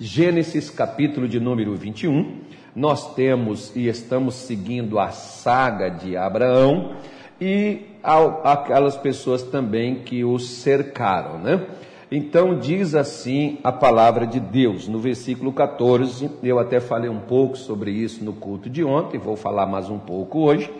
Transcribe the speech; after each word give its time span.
Gênesis 0.00 0.70
capítulo 0.70 1.26
de 1.26 1.40
número 1.40 1.74
21. 1.74 2.38
Nós 2.74 3.16
temos 3.16 3.74
e 3.74 3.88
estamos 3.88 4.36
seguindo 4.36 4.96
a 4.96 5.10
saga 5.10 5.88
de 5.88 6.16
Abraão 6.16 6.92
e 7.40 7.80
aquelas 8.44 8.96
pessoas 8.96 9.42
também 9.42 9.96
que 9.96 10.22
o 10.22 10.38
cercaram, 10.38 11.40
né? 11.40 11.66
Então 12.12 12.56
diz 12.60 12.94
assim 12.94 13.58
a 13.64 13.72
palavra 13.72 14.24
de 14.24 14.38
Deus, 14.38 14.86
no 14.86 15.00
versículo 15.00 15.52
14, 15.52 16.30
eu 16.44 16.60
até 16.60 16.78
falei 16.78 17.10
um 17.10 17.18
pouco 17.18 17.58
sobre 17.58 17.90
isso 17.90 18.24
no 18.24 18.32
culto 18.32 18.70
de 18.70 18.84
ontem, 18.84 19.18
vou 19.18 19.34
falar 19.34 19.66
mais 19.66 19.90
um 19.90 19.98
pouco 19.98 20.38
hoje, 20.38 20.70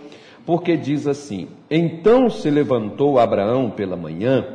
porque 0.46 0.77
diz 0.77 1.09
assim: 1.09 1.48
Então 1.69 2.30
se 2.30 2.48
levantou 2.48 3.19
Abraão 3.19 3.69
pela 3.69 3.96
manhã, 3.96 4.46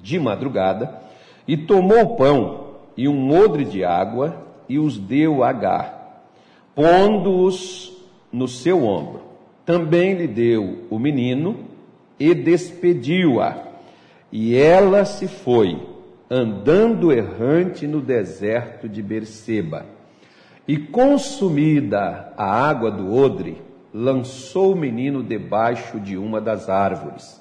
de 0.00 0.18
madrugada, 0.18 1.02
e 1.46 1.54
tomou 1.54 2.16
pão 2.16 2.63
e 2.96 3.08
um 3.08 3.32
odre 3.32 3.64
de 3.64 3.84
água, 3.84 4.46
e 4.68 4.78
os 4.78 4.98
deu 4.98 5.42
a 5.42 5.50
Agar, 5.50 6.24
pondo-os 6.74 7.92
no 8.32 8.48
seu 8.48 8.84
ombro. 8.84 9.22
Também 9.64 10.14
lhe 10.14 10.26
deu 10.26 10.86
o 10.90 10.98
menino 10.98 11.56
e 12.18 12.34
despediu-a 12.34 13.74
e 14.36 14.56
ela 14.56 15.04
se 15.04 15.28
foi, 15.28 15.80
andando 16.28 17.12
errante 17.12 17.86
no 17.86 18.00
deserto 18.00 18.88
de 18.88 19.00
Berseba. 19.00 19.86
E 20.66 20.76
consumida 20.76 22.32
a 22.36 22.44
água 22.44 22.90
do 22.90 23.14
odre, 23.14 23.62
lançou 23.92 24.72
o 24.72 24.76
menino 24.76 25.22
debaixo 25.22 26.00
de 26.00 26.18
uma 26.18 26.40
das 26.40 26.68
árvores. 26.68 27.40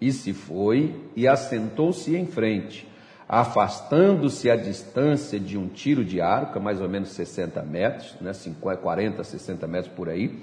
E 0.00 0.10
se 0.10 0.32
foi 0.32 0.96
e 1.14 1.28
assentou-se 1.28 2.16
em 2.16 2.26
frente, 2.26 2.88
afastando-se 3.28 4.50
a 4.50 4.56
distância 4.56 5.38
de 5.38 5.56
um 5.56 5.68
tiro 5.68 6.04
de 6.04 6.20
arco, 6.20 6.60
mais 6.60 6.80
ou 6.80 6.88
menos 6.88 7.10
60 7.10 7.62
metros, 7.62 8.16
né, 8.20 8.32
40, 8.60 9.24
60 9.24 9.66
metros 9.66 9.92
por 9.94 10.08
aí, 10.08 10.38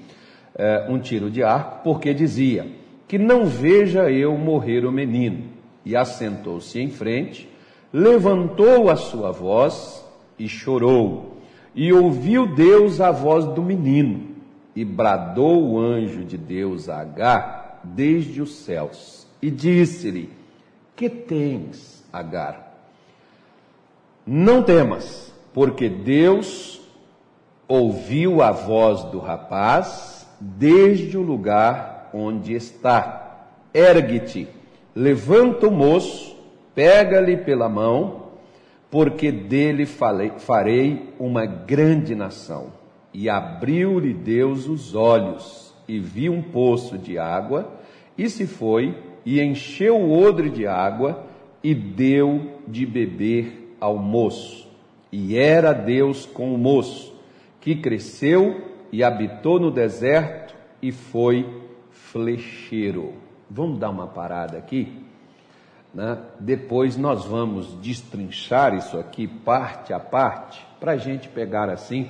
é, 0.56 0.88
um 0.90 1.00
tiro 1.00 1.30
de 1.30 1.44
arco, 1.44 1.84
porque 1.84 2.14
dizia: 2.14 2.68
Que 3.08 3.18
não 3.18 3.46
veja 3.46 4.10
eu 4.10 4.38
morrer 4.38 4.86
o 4.86 4.92
menino 4.92 5.44
e 5.86 5.96
assentou-se 5.96 6.80
em 6.80 6.90
frente, 6.90 7.50
levantou 7.94 8.90
a 8.90 8.96
sua 8.96 9.32
voz 9.32 10.06
e 10.38 10.48
chorou. 10.48 11.38
E 11.76 11.94
ouviu 11.94 12.48
Deus 12.56 13.00
a 13.00 13.12
voz 13.12 13.46
do 13.46 13.62
menino, 13.62 14.36
e 14.76 14.84
bradou 14.84 15.64
o 15.64 15.80
anjo 15.80 16.24
de 16.24 16.38
Deus 16.38 16.90
a 16.90 17.00
Agar 17.02 17.82
desde 17.84 18.42
os 18.42 18.56
céus, 18.56 19.28
e 19.42 19.50
disse-lhe: 19.50 20.30
Que 20.96 21.10
tens, 21.10 22.04
Agar? 22.12 22.69
Não 24.32 24.62
temas, 24.62 25.34
porque 25.56 25.90
Deus 25.90 26.80
ouviu 27.68 28.44
a 28.44 28.52
voz 28.52 29.04
do 29.06 29.18
rapaz 29.18 30.30
desde 30.40 31.18
o 31.18 31.24
lugar 31.24 32.12
onde 32.14 32.54
está. 32.54 33.48
Ergue-te 33.74 34.48
Levanta 34.96 35.68
o 35.68 35.72
moço, 35.72 36.38
pega-lhe 36.76 37.38
pela 37.38 37.68
mão, 37.68 38.28
porque 38.92 39.32
dele 39.32 39.88
farei 39.88 41.10
uma 41.18 41.48
grande 41.48 42.14
nação. 42.14 42.74
E 43.12 43.28
abriu-lhe 43.28 44.14
Deus 44.14 44.68
os 44.68 44.94
olhos, 44.94 45.74
e 45.88 45.98
viu 45.98 46.34
um 46.34 46.42
poço 46.44 47.00
de 47.00 47.18
água, 47.18 47.80
e 48.16 48.30
se 48.30 48.46
foi, 48.46 48.96
e 49.26 49.42
encheu 49.42 49.96
o 49.96 50.22
odre 50.22 50.52
de 50.52 50.68
água, 50.68 51.26
e 51.64 51.74
deu 51.74 52.60
de 52.68 52.86
beber 52.86 53.59
ao 53.80 53.98
moço. 53.98 54.68
E 55.12 55.38
era 55.38 55.74
Deus 55.74 56.26
com 56.26 56.54
o 56.54 56.58
moço, 56.58 57.14
que 57.60 57.76
cresceu 57.76 58.62
e 58.92 59.04
habitou 59.04 59.60
no 59.60 59.72
deserto, 59.72 60.56
e 60.82 60.92
foi 60.92 61.46
flecheiro. 61.90 63.14
Vamos 63.50 63.80
dar 63.80 63.90
uma 63.90 64.08
parada 64.08 64.58
aqui? 64.58 65.04
Né? 65.94 66.18
Depois 66.40 66.96
nós 66.96 67.26
vamos 67.26 67.74
destrinchar 67.82 68.76
isso 68.76 68.98
aqui 68.98 69.28
parte 69.28 69.92
a 69.92 70.00
parte, 70.00 70.66
para 70.80 70.94
a 70.94 70.98
gente 70.98 71.28
pegar 71.28 71.70
assim 71.70 72.10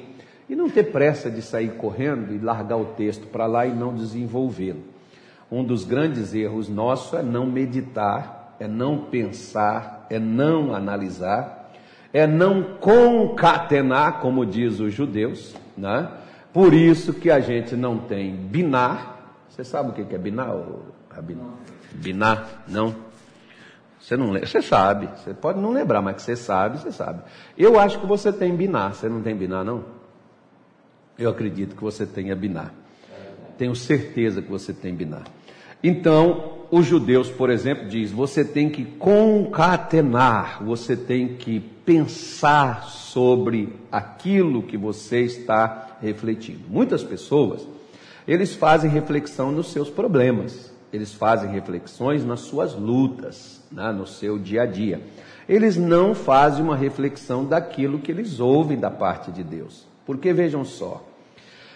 e 0.50 0.56
não 0.56 0.70
ter 0.70 0.92
pressa 0.92 1.30
de 1.30 1.42
sair 1.42 1.76
correndo 1.76 2.34
e 2.34 2.40
largar 2.40 2.78
o 2.78 2.86
texto 2.86 3.28
para 3.28 3.46
lá 3.46 3.68
e 3.68 3.72
não 3.72 3.94
desenvolvê-lo. 3.94 4.84
Um 5.52 5.64
dos 5.64 5.84
grandes 5.84 6.34
erros 6.34 6.68
nossos 6.68 7.14
é 7.14 7.24
não 7.24 7.46
meditar, 7.46 8.56
é 8.60 8.68
não 8.68 9.06
pensar, 9.06 10.08
é 10.10 10.20
não 10.20 10.74
analisar, 10.74 11.59
é 12.14 12.26
não 12.26 12.64
concatenar, 12.80 14.20
como 14.20 14.46
diz 14.46 14.80
os 14.80 14.94
judeus, 14.94 15.56
né? 15.78 16.10
Por 16.52 16.74
isso 16.74 17.14
que 17.14 17.30
a 17.30 17.40
gente 17.40 17.76
não 17.76 18.00
tem 18.00 18.36
binar. 18.36 19.34
Você 19.50 19.64
sabe 19.64 19.90
o 19.90 20.06
que 20.06 20.16
é 20.16 20.18
binar? 20.18 20.56
Binar? 21.94 22.64
Não? 22.68 22.96
Você 24.00 24.18
não 24.18 24.32
lembra? 24.32 24.48
Você 24.48 24.62
sabe. 24.62 25.08
Você 25.18 25.34
pode 25.34 25.60
não 25.60 25.72
lembrar, 25.72 26.02
mas 26.02 26.16
que 26.16 26.22
você 26.24 26.36
sabe, 26.36 26.80
você 26.80 26.92
sabe. 26.92 27.22
Eu 27.58 27.80
acho 27.80 28.00
que 28.00 28.08
você 28.08 28.34
tem 28.34 28.56
binar. 28.56 28.96
Você 28.96 29.08
não 29.08 29.22
tem 29.22 29.36
binar, 29.36 29.64
não? 29.64 29.86
Eu 31.18 31.30
acredito 31.30 31.76
que 31.76 31.84
você 31.84 32.06
tenha 32.06 32.36
binar. 32.36 32.74
Tenho 33.58 33.76
certeza 33.76 34.42
que 34.42 34.50
você 34.50 34.74
tem 34.74 34.96
binar. 34.96 35.24
Então, 35.84 36.59
os 36.72 36.86
judeus, 36.86 37.30
por 37.30 37.50
exemplo, 37.50 37.88
diz: 37.88 38.12
você 38.12 38.44
tem 38.44 38.70
que 38.70 38.86
concatenar, 38.86 40.64
você 40.64 40.96
tem 40.96 41.36
que 41.36 41.60
pensar 41.60 42.84
sobre 42.84 43.74
aquilo 43.92 44.64
que 44.64 44.78
você 44.78 45.22
está 45.22 45.98
refletindo. 46.02 46.62
Muitas 46.70 47.04
pessoas, 47.04 47.68
eles 48.28 48.54
fazem 48.54 48.90
reflexão 48.90 49.52
nos 49.52 49.72
seus 49.72 49.90
problemas 49.90 50.70
eles 50.92 51.14
fazem 51.14 51.50
reflexões 51.52 52.26
nas 52.26 52.42
suas 52.42 52.74
lutas, 52.74 53.62
né, 53.72 53.92
no 53.92 54.08
seu 54.08 54.40
dia 54.40 54.64
a 54.64 54.66
dia. 54.66 55.02
Eles 55.48 55.78
não 55.78 56.14
fazem 56.14 56.64
uma 56.64 56.76
reflexão 56.76 57.46
daquilo 57.46 58.00
que 58.00 58.12
eles 58.12 58.40
ouvem 58.40 58.78
da 58.78 58.90
parte 58.90 59.32
de 59.32 59.44
Deus. 59.44 59.88
Porque 60.06 60.34
vejam 60.34 60.66
só, 60.66 61.04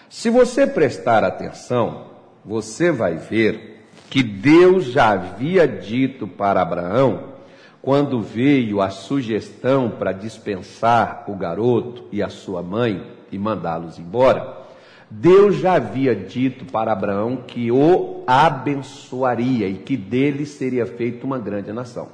se 0.08 0.30
você 0.30 0.66
prestar 0.66 1.22
atenção, 1.24 2.06
você 2.44 2.90
vai 2.90 3.16
ver 3.16 3.73
que 4.14 4.22
Deus 4.22 4.84
já 4.92 5.10
havia 5.10 5.66
dito 5.66 6.28
para 6.28 6.62
Abraão, 6.62 7.30
quando 7.82 8.22
veio 8.22 8.80
a 8.80 8.88
sugestão 8.88 9.90
para 9.90 10.12
dispensar 10.12 11.24
o 11.26 11.34
garoto 11.34 12.04
e 12.12 12.22
a 12.22 12.28
sua 12.28 12.62
mãe 12.62 13.04
e 13.32 13.36
mandá-los 13.36 13.98
embora, 13.98 14.56
Deus 15.10 15.56
já 15.56 15.72
havia 15.72 16.14
dito 16.14 16.64
para 16.66 16.92
Abraão 16.92 17.38
que 17.44 17.72
o 17.72 18.22
abençoaria 18.24 19.66
e 19.66 19.78
que 19.78 19.96
dele 19.96 20.46
seria 20.46 20.86
feita 20.86 21.26
uma 21.26 21.40
grande 21.40 21.72
nação. 21.72 22.06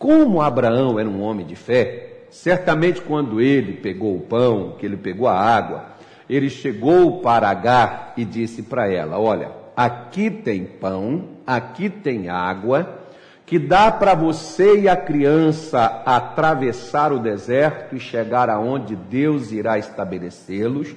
Como 0.00 0.42
Abraão 0.42 0.98
era 0.98 1.08
um 1.08 1.22
homem 1.22 1.46
de 1.46 1.54
fé, 1.54 2.24
certamente 2.28 3.00
quando 3.00 3.40
ele 3.40 3.74
pegou 3.74 4.16
o 4.16 4.20
pão, 4.22 4.74
que 4.76 4.84
ele 4.84 4.96
pegou 4.96 5.28
a 5.28 5.38
água, 5.38 5.84
ele 6.28 6.50
chegou 6.50 7.20
para 7.20 7.48
Agar 7.48 8.14
e 8.16 8.24
disse 8.24 8.64
para 8.64 8.92
ela: 8.92 9.16
Olha, 9.16 9.65
aqui 9.76 10.30
tem 10.30 10.64
pão, 10.64 11.28
aqui 11.46 11.90
tem 11.90 12.28
água, 12.28 13.00
que 13.44 13.58
dá 13.58 13.92
para 13.92 14.14
você 14.14 14.80
e 14.80 14.88
a 14.88 14.96
criança 14.96 16.02
atravessar 16.04 17.12
o 17.12 17.18
deserto 17.20 17.94
e 17.94 18.00
chegar 18.00 18.50
aonde 18.50 18.96
Deus 18.96 19.52
irá 19.52 19.78
estabelecê-los 19.78 20.96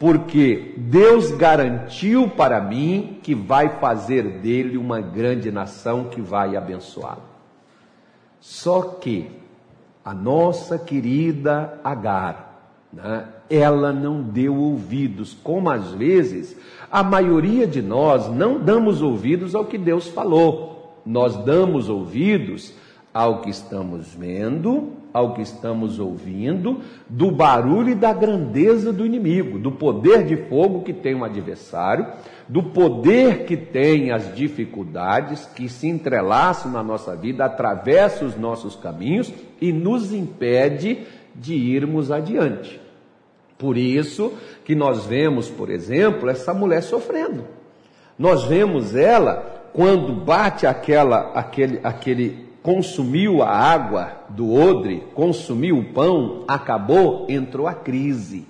porque 0.00 0.72
Deus 0.78 1.30
garantiu 1.30 2.26
para 2.30 2.58
mim 2.58 3.20
que 3.22 3.34
vai 3.34 3.68
fazer 3.78 4.38
dele 4.40 4.78
uma 4.78 4.98
grande 4.98 5.52
nação 5.52 6.04
que 6.04 6.22
vai 6.22 6.56
abençoá-lo. 6.56 7.22
Só 8.40 8.80
que 8.80 9.30
a 10.02 10.14
nossa 10.14 10.78
querida 10.78 11.78
Agar, 11.84 12.49
né, 12.92 13.26
ela 13.48 13.92
não 13.92 14.22
deu 14.22 14.56
ouvidos, 14.56 15.36
como 15.42 15.70
às 15.70 15.92
vezes 15.92 16.56
a 16.90 17.02
maioria 17.02 17.66
de 17.66 17.80
nós 17.80 18.28
não 18.28 18.58
damos 18.58 19.00
ouvidos 19.00 19.54
ao 19.54 19.64
que 19.64 19.78
Deus 19.78 20.08
falou, 20.08 21.00
nós 21.06 21.36
damos 21.44 21.88
ouvidos 21.88 22.74
ao 23.12 23.40
que 23.40 23.50
estamos 23.50 24.14
vendo, 24.14 24.92
ao 25.12 25.34
que 25.34 25.42
estamos 25.42 25.98
ouvindo, 25.98 26.80
do 27.08 27.30
barulho 27.32 27.90
e 27.90 27.94
da 27.94 28.12
grandeza 28.12 28.92
do 28.92 29.04
inimigo, 29.04 29.58
do 29.58 29.72
poder 29.72 30.24
de 30.24 30.36
fogo 30.48 30.82
que 30.82 30.92
tem 30.92 31.14
um 31.14 31.24
adversário, 31.24 32.06
do 32.48 32.62
poder 32.62 33.44
que 33.44 33.56
tem 33.56 34.12
as 34.12 34.34
dificuldades 34.34 35.44
que 35.46 35.68
se 35.68 35.88
entrelaçam 35.88 36.70
na 36.70 36.82
nossa 36.82 37.16
vida, 37.16 37.44
atravessa 37.44 38.24
os 38.24 38.36
nossos 38.36 38.76
caminhos 38.76 39.32
e 39.60 39.72
nos 39.72 40.12
impede 40.12 41.06
de 41.34 41.54
irmos 41.54 42.10
adiante. 42.10 42.80
Por 43.58 43.76
isso 43.76 44.32
que 44.64 44.74
nós 44.74 45.04
vemos, 45.06 45.48
por 45.50 45.70
exemplo, 45.70 46.28
essa 46.28 46.54
mulher 46.54 46.82
sofrendo. 46.82 47.44
Nós 48.18 48.44
vemos 48.44 48.94
ela 48.94 49.70
quando 49.72 50.12
bate 50.12 50.66
aquela, 50.66 51.32
aquele, 51.34 51.80
aquele 51.82 52.50
consumiu 52.62 53.42
a 53.42 53.48
água 53.48 54.12
do 54.28 54.52
odre, 54.52 55.04
consumiu 55.14 55.78
o 55.78 55.84
pão, 55.92 56.44
acabou, 56.48 57.26
entrou 57.28 57.66
a 57.66 57.74
crise. 57.74 58.46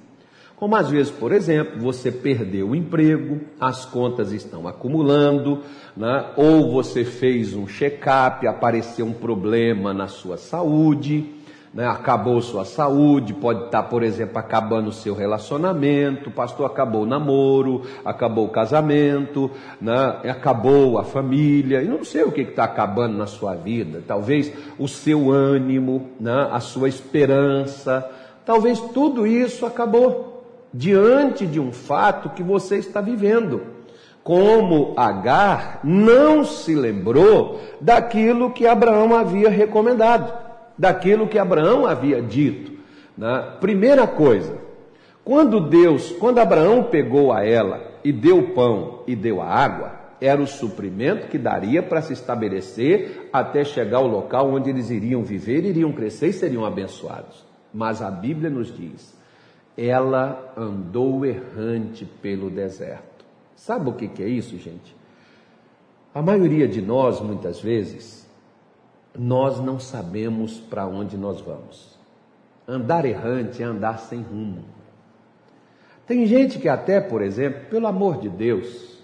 Como 0.57 0.77
às 0.77 0.91
vezes, 0.91 1.11
por 1.11 1.33
exemplo, 1.33 1.81
você 1.81 2.13
perdeu 2.13 2.69
o 2.69 2.77
emprego, 2.77 3.41
as 3.59 3.87
contas 3.87 4.31
estão 4.31 4.69
acumulando, 4.69 5.61
né? 5.97 6.27
ou 6.37 6.71
você 6.71 7.03
fez 7.03 7.55
um 7.55 7.67
check-up, 7.67 8.47
apareceu 8.47 9.07
um 9.07 9.13
problema 9.13 9.95
na 9.95 10.07
sua 10.07 10.37
saúde, 10.37 11.40
né? 11.73 11.87
acabou 11.87 12.41
sua 12.41 12.65
saúde, 12.65 13.33
pode 13.33 13.67
estar, 13.67 13.85
por 13.85 14.03
exemplo, 14.03 14.39
acabando 14.39 14.89
o 14.89 14.93
seu 14.93 15.15
relacionamento, 15.15 16.31
pastor, 16.31 16.67
acabou 16.67 17.03
o 17.03 17.07
namoro, 17.07 17.83
acabou 18.05 18.47
o 18.47 18.51
casamento, 18.51 19.51
né? 19.81 20.21
acabou 20.25 20.99
a 20.99 21.05
família, 21.05 21.83
e 21.83 21.89
não 21.89 22.05
sei 22.05 22.25
o 22.25 22.33
que 22.33 22.43
está 22.43 22.65
acabando 22.65 23.17
na 23.17 23.27
sua 23.27 23.55
vida, 23.55 24.03
talvez 24.07 24.53
o 24.79 24.89
seu 24.89 25.31
ânimo, 25.31 26.11
né? 26.19 26.49
a 26.51 26.61
sua 26.61 26.89
esperança, 26.89 28.09
talvez 28.45 28.81
tudo 28.81 29.27
isso 29.27 29.65
acabou 29.65 30.45
diante 30.73 31.47
de 31.47 31.61
um 31.61 31.73
fato 31.73 32.31
que 32.31 32.43
você 32.43 32.77
está 32.77 33.01
vivendo. 33.01 33.63
Como 34.23 34.93
Agar 34.97 35.81
não 35.83 36.45
se 36.45 36.75
lembrou 36.75 37.59
daquilo 37.81 38.51
que 38.51 38.67
Abraão 38.67 39.17
havia 39.17 39.49
recomendado, 39.49 40.50
daquilo 40.81 41.29
que 41.29 41.39
Abraão 41.39 41.85
havia 41.85 42.23
dito. 42.23 42.73
Né? 43.17 43.57
Primeira 43.61 44.07
coisa, 44.07 44.57
quando 45.23 45.61
Deus, 45.61 46.11
quando 46.13 46.39
Abraão 46.39 46.85
pegou 46.85 47.33
a 47.33 47.45
ela 47.45 47.83
e 48.03 48.11
deu 48.11 48.39
o 48.39 48.55
pão 48.55 49.03
e 49.07 49.15
deu 49.15 49.43
a 49.43 49.47
água, 49.47 50.01
era 50.19 50.41
o 50.41 50.47
suprimento 50.47 51.29
que 51.29 51.37
daria 51.37 51.83
para 51.83 52.01
se 52.01 52.15
estabelecer 52.15 53.29
até 53.31 53.63
chegar 53.63 53.99
ao 53.99 54.07
local 54.07 54.51
onde 54.51 54.71
eles 54.71 54.89
iriam 54.89 55.23
viver, 55.23 55.67
iriam 55.67 55.93
crescer 55.93 56.29
e 56.29 56.33
seriam 56.33 56.65
abençoados. 56.65 57.45
Mas 57.73 58.01
a 58.01 58.11
Bíblia 58.11 58.49
nos 58.49 58.75
diz 58.75 59.21
ela 59.77 60.53
andou 60.57 61.25
errante 61.25 62.05
pelo 62.05 62.51
deserto. 62.51 63.25
Sabe 63.57 63.89
o 63.89 63.93
que 63.95 64.23
é 64.23 64.29
isso, 64.29 64.59
gente? 64.59 64.95
A 66.15 66.21
maioria 66.21 66.67
de 66.67 66.83
nós, 66.83 67.21
muitas 67.21 67.61
vezes, 67.61 68.29
nós 69.17 69.61
não 69.61 69.79
sabemos 69.79 70.59
para 70.59 70.87
onde 70.87 71.17
nós 71.17 71.41
vamos. 71.41 71.99
Andar 72.67 73.05
errante 73.05 73.63
é 73.63 73.67
andar 73.67 73.99
sem 73.99 74.23
rumo. 74.23 74.65
Tem 76.07 76.27
gente 76.27 76.59
que 76.59 76.69
até, 76.69 77.01
por 77.01 77.23
exemplo, 77.23 77.67
pelo 77.71 77.87
amor 77.87 78.19
de 78.19 78.29
Deus, 78.29 78.99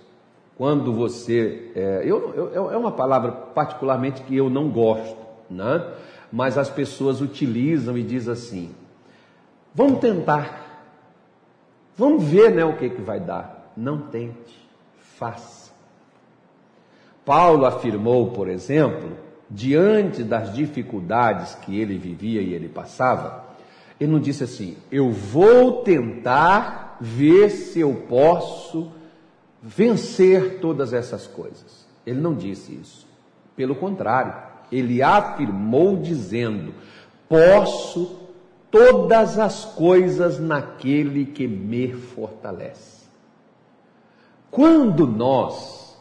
quando 0.57 0.93
você. 0.93 1.71
É, 1.75 2.03
eu, 2.05 2.53
eu, 2.53 2.71
é 2.71 2.77
uma 2.77 2.93
palavra 2.93 3.33
particularmente 3.33 4.23
que 4.23 4.37
eu 4.37 4.49
não 4.49 4.69
gosto, 4.71 5.17
né? 5.51 5.85
mas 6.33 6.59
as 6.59 6.69
pessoas 6.69 7.21
utilizam 7.21 7.97
e 7.97 8.03
dizem 8.03 8.33
assim: 8.33 8.75
vamos 9.75 10.01
tentar. 10.01 10.65
Vamos 11.97 12.25
ver 12.25 12.51
né, 12.51 12.65
o 12.65 12.77
que, 12.77 12.91
que 12.91 13.01
vai 13.01 13.19
dar. 13.19 13.73
Não 13.77 13.99
tente, 13.99 14.69
faça. 14.99 15.73
Paulo 17.25 17.65
afirmou, 17.65 18.31
por 18.31 18.49
exemplo, 18.49 19.17
diante 19.49 20.23
das 20.23 20.53
dificuldades 20.53 21.55
que 21.55 21.79
ele 21.79 21.97
vivia 21.97 22.41
e 22.41 22.53
ele 22.53 22.69
passava, 22.69 23.45
ele 23.99 24.13
não 24.13 24.21
disse 24.21 24.45
assim: 24.45 24.77
Eu 24.91 25.11
vou 25.11 25.83
tentar 25.83 26.99
ver 27.01 27.51
se 27.51 27.81
eu 27.81 27.95
posso 28.09 28.91
vencer 29.63 30.59
todas 30.61 30.93
essas 30.93 31.27
coisas. 31.27 31.87
Ele 32.05 32.21
não 32.21 32.35
disse 32.35 32.73
isso. 32.73 33.07
Pelo 33.57 33.75
contrário, 33.75 34.35
ele 34.71 35.03
afirmou 35.03 35.97
dizendo: 35.97 36.75
Posso 37.29 38.27
todas 38.71 39.39
as 39.39 39.65
coisas 39.65 40.39
naquele 40.39 41.25
que 41.27 41.47
me 41.47 41.93
fortalece. 41.93 43.07
Quando 44.51 45.07
nós 45.07 45.97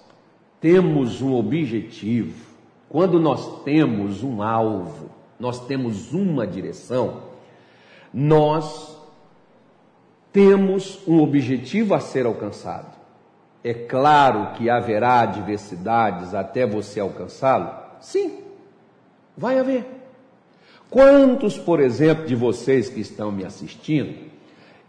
temos 0.59 1.21
um 1.21 1.33
objetivo, 1.33 2.54
quando 2.95 3.19
nós 3.19 3.61
temos 3.65 4.23
um 4.23 4.41
alvo, 4.41 5.09
nós 5.37 5.67
temos 5.67 6.13
uma 6.13 6.47
direção, 6.47 7.23
nós 8.13 8.97
temos 10.31 11.05
um 11.05 11.21
objetivo 11.21 11.93
a 11.93 11.99
ser 11.99 12.25
alcançado. 12.25 12.95
É 13.61 13.73
claro 13.73 14.53
que 14.53 14.69
haverá 14.69 15.19
adversidades 15.19 16.33
até 16.33 16.65
você 16.65 17.01
alcançá-lo? 17.01 17.69
Sim, 17.99 18.39
vai 19.35 19.59
haver. 19.59 19.85
Quantos, 20.89 21.57
por 21.57 21.81
exemplo, 21.81 22.25
de 22.25 22.33
vocês 22.33 22.87
que 22.87 23.01
estão 23.01 23.29
me 23.29 23.43
assistindo 23.43 24.31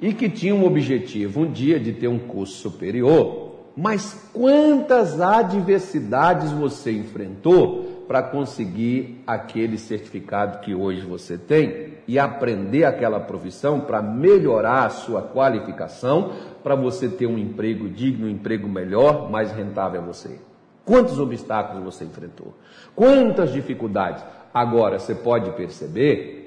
e 0.00 0.14
que 0.14 0.29
tinham 0.29 0.58
um 0.58 0.64
objetivo 0.64 1.41
um 1.41 1.50
dia 1.50 1.81
de 1.81 1.93
ter 1.93 2.06
um 2.06 2.20
curso 2.20 2.53
superior, 2.53 3.47
mas 3.76 4.31
quantas 4.32 5.20
adversidades 5.20 6.53
você 6.53 6.93
enfrentou 6.93 7.95
para 8.06 8.23
conseguir 8.23 9.23
aquele 9.26 9.79
certificado 9.79 10.61
que 10.61 10.75
hoje 10.75 11.03
você 11.03 11.37
tem 11.37 11.94
e 12.06 12.19
aprender 12.19 12.85
aquela 12.85 13.19
profissão 13.19 13.81
para 13.81 14.00
melhorar 14.00 14.87
a 14.87 14.91
sua 14.91 15.23
qualificação, 15.23 16.32
para 16.62 16.75
você 16.75 17.08
ter 17.08 17.26
um 17.26 17.37
emprego 17.37 17.88
digno, 17.88 18.26
um 18.26 18.31
emprego 18.31 18.69
melhor, 18.69 19.31
mais 19.31 19.50
rentável 19.50 20.00
a 20.00 20.05
você? 20.05 20.38
Quantos 20.85 21.19
obstáculos 21.19 21.82
você 21.82 22.05
enfrentou? 22.05 22.55
Quantas 22.94 23.53
dificuldades? 23.53 24.25
Agora, 24.55 25.00
você 25.00 25.14
pode 25.14 25.50
perceber 25.50 26.47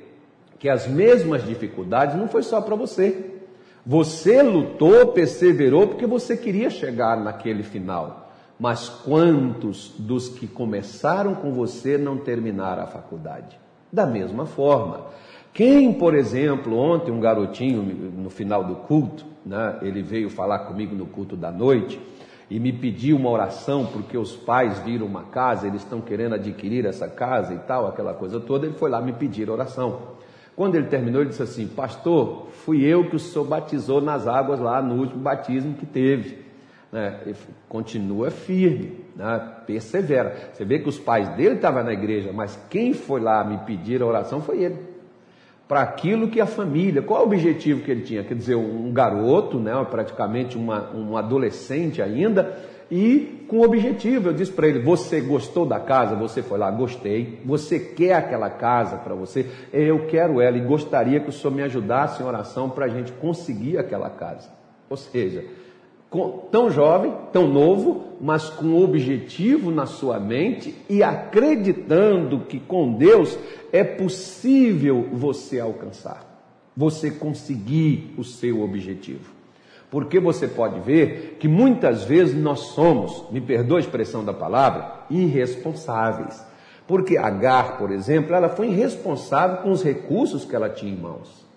que 0.58 0.70
as 0.70 0.88
mesmas 0.88 1.46
dificuldades 1.46 2.16
não 2.16 2.28
foi 2.28 2.42
só 2.42 2.62
para 2.62 2.76
você. 2.76 3.34
Você 3.86 4.42
lutou, 4.42 5.08
perseverou 5.08 5.88
porque 5.88 6.06
você 6.06 6.38
queria 6.38 6.70
chegar 6.70 7.18
naquele 7.18 7.64
final. 7.64 8.29
Mas 8.60 8.90
quantos 8.90 9.94
dos 9.98 10.28
que 10.28 10.46
começaram 10.46 11.34
com 11.34 11.54
você 11.54 11.98
não 11.98 12.18
terminaram 12.18 12.84
a 12.84 12.88
faculdade? 12.88 13.58
Da 13.92 14.06
mesma 14.06 14.46
forma. 14.46 15.06
Quem, 15.54 15.94
por 15.94 16.14
exemplo, 16.14 16.78
ontem 16.78 17.12
um 17.12 17.20
garotinho 17.20 17.82
no 17.82 18.30
final 18.30 18.64
do 18.64 18.76
culto, 18.76 19.26
né, 19.46 19.80
ele 19.82 20.02
veio 20.02 20.30
falar 20.30 20.60
comigo 20.60 20.94
no 20.94 21.06
culto 21.06 21.36
da 21.36 21.52
noite, 21.52 22.00
e 22.50 22.60
me 22.60 22.74
pediu 22.74 23.16
uma 23.16 23.30
oração 23.30 23.86
porque 23.86 24.18
os 24.18 24.36
pais 24.36 24.80
viram 24.80 25.06
uma 25.06 25.24
casa, 25.24 25.68
eles 25.68 25.82
estão 25.82 26.02
querendo 26.02 26.36
adquirir 26.36 26.86
essa 26.86 27.08
casa 27.08 27.54
e 27.54 27.60
tal, 27.60 27.88
aquela 27.88 28.14
coisa 28.14 28.40
toda, 28.40 28.66
ele 28.66 28.76
foi 28.76 28.90
lá 28.90 29.02
me 29.02 29.14
pedir 29.14 29.50
oração. 29.50 30.20
Quando 30.56 30.76
ele 30.76 30.88
terminou, 30.88 31.22
ele 31.22 31.30
disse 31.30 31.44
assim: 31.44 31.68
Pastor, 31.68 32.48
fui 32.66 32.84
eu 32.84 33.10
que 33.10 33.16
o 33.16 33.20
senhor 33.20 33.46
batizou 33.46 34.02
nas 34.02 34.28
águas 34.28 34.60
lá 34.60 34.82
no 34.82 34.96
último 34.96 35.22
batismo 35.22 35.76
que 35.76 35.86
teve. 35.86 36.49
Né? 36.92 37.20
continua 37.68 38.32
firme, 38.32 39.06
né? 39.16 39.58
persevera. 39.68 40.50
Você 40.54 40.66
vê 40.66 40.80
que 40.80 40.90
os 40.90 40.98
pais 40.98 41.30
dele 41.36 41.56
estavam 41.56 41.84
na 41.84 41.94
igreja, 41.94 42.32
mas 42.34 42.60
quem 42.70 42.94
foi 42.94 43.22
lá 43.22 43.44
me 43.44 43.60
pedir 43.60 44.02
a 44.02 44.06
oração 44.06 44.42
foi 44.42 44.64
ele 44.64 44.90
para 45.70 45.84
aquilo 45.84 46.30
que 46.30 46.42
a 46.42 46.48
família, 46.48 47.04
qual 47.04 47.20
é 47.20 47.24
o 47.24 47.28
objetivo 47.28 47.84
que 47.84 47.92
ele 47.92 48.02
tinha? 48.02 48.24
Quer 48.24 48.34
dizer, 48.34 48.56
um 48.56 48.92
garoto, 48.92 49.60
né, 49.60 49.72
praticamente 49.88 50.58
uma, 50.58 50.92
um 50.96 51.16
adolescente 51.16 52.02
ainda, 52.02 52.58
e 52.90 53.46
com 53.48 53.62
objetivo. 53.62 54.30
Eu 54.30 54.34
disse 54.34 54.52
para 54.52 54.68
ele: 54.68 54.80
Você 54.80 55.22
gostou 55.22 55.68
da 55.68 55.80
casa? 55.80 56.16
Você 56.16 56.42
foi 56.42 56.58
lá, 56.58 56.72
gostei. 56.72 57.40
Você 57.46 57.80
quer 57.80 58.14
aquela 58.14 58.50
casa 58.50 58.98
para 58.98 59.14
você? 59.14 59.46
Eu 59.72 60.08
quero 60.08 60.42
ela 60.42 60.58
e 60.58 60.62
gostaria 60.62 61.20
que 61.20 61.30
o 61.30 61.32
senhor 61.32 61.54
me 61.54 61.62
ajudasse 61.62 62.24
em 62.24 62.26
oração 62.26 62.68
para 62.68 62.86
a 62.86 62.90
gente 62.90 63.12
conseguir 63.12 63.78
aquela 63.78 64.10
casa. 64.10 64.50
Ou 64.90 64.98
seja, 64.98 65.46
tão 66.52 66.72
jovem, 66.72 67.14
tão 67.32 67.48
novo, 67.48 68.06
mas 68.20 68.50
com 68.50 68.82
objetivo 68.84 69.72
na 69.72 69.86
sua 69.86 70.20
mente 70.20 70.76
e 70.90 71.04
acreditando 71.04 72.40
que 72.42 72.60
com 72.60 72.94
Deus 72.94 73.38
é 73.72 73.84
possível 73.84 75.08
você 75.14 75.60
alcançar, 75.60 76.26
você 76.76 77.12
conseguir 77.12 78.14
o 78.18 78.24
seu 78.24 78.62
objetivo. 78.62 79.40
Porque 79.92 80.20
você 80.20 80.48
pode 80.48 80.80
ver 80.80 81.38
que 81.40 81.48
muitas 81.48 82.04
vezes 82.04 82.36
nós 82.36 82.60
somos, 82.60 83.26
me 83.32 83.42
perdoa 83.42 83.78
a 83.78 83.82
expressão 83.82 84.24
da 84.24 84.34
palavra, 84.34 85.06
irresponsáveis. 85.10 86.44
Porque 86.88 87.18
Agar, 87.18 87.78
por 87.78 87.92
exemplo, 87.92 88.34
ela 88.34 88.50
foi 88.50 88.70
irresponsável 88.70 89.58
com 89.58 89.72
os 89.72 89.84
recursos 89.84 90.46
que 90.46 90.56
ela 90.56 90.70
tinha 90.70 90.92
em 90.92 90.98
mãos. 90.98 91.49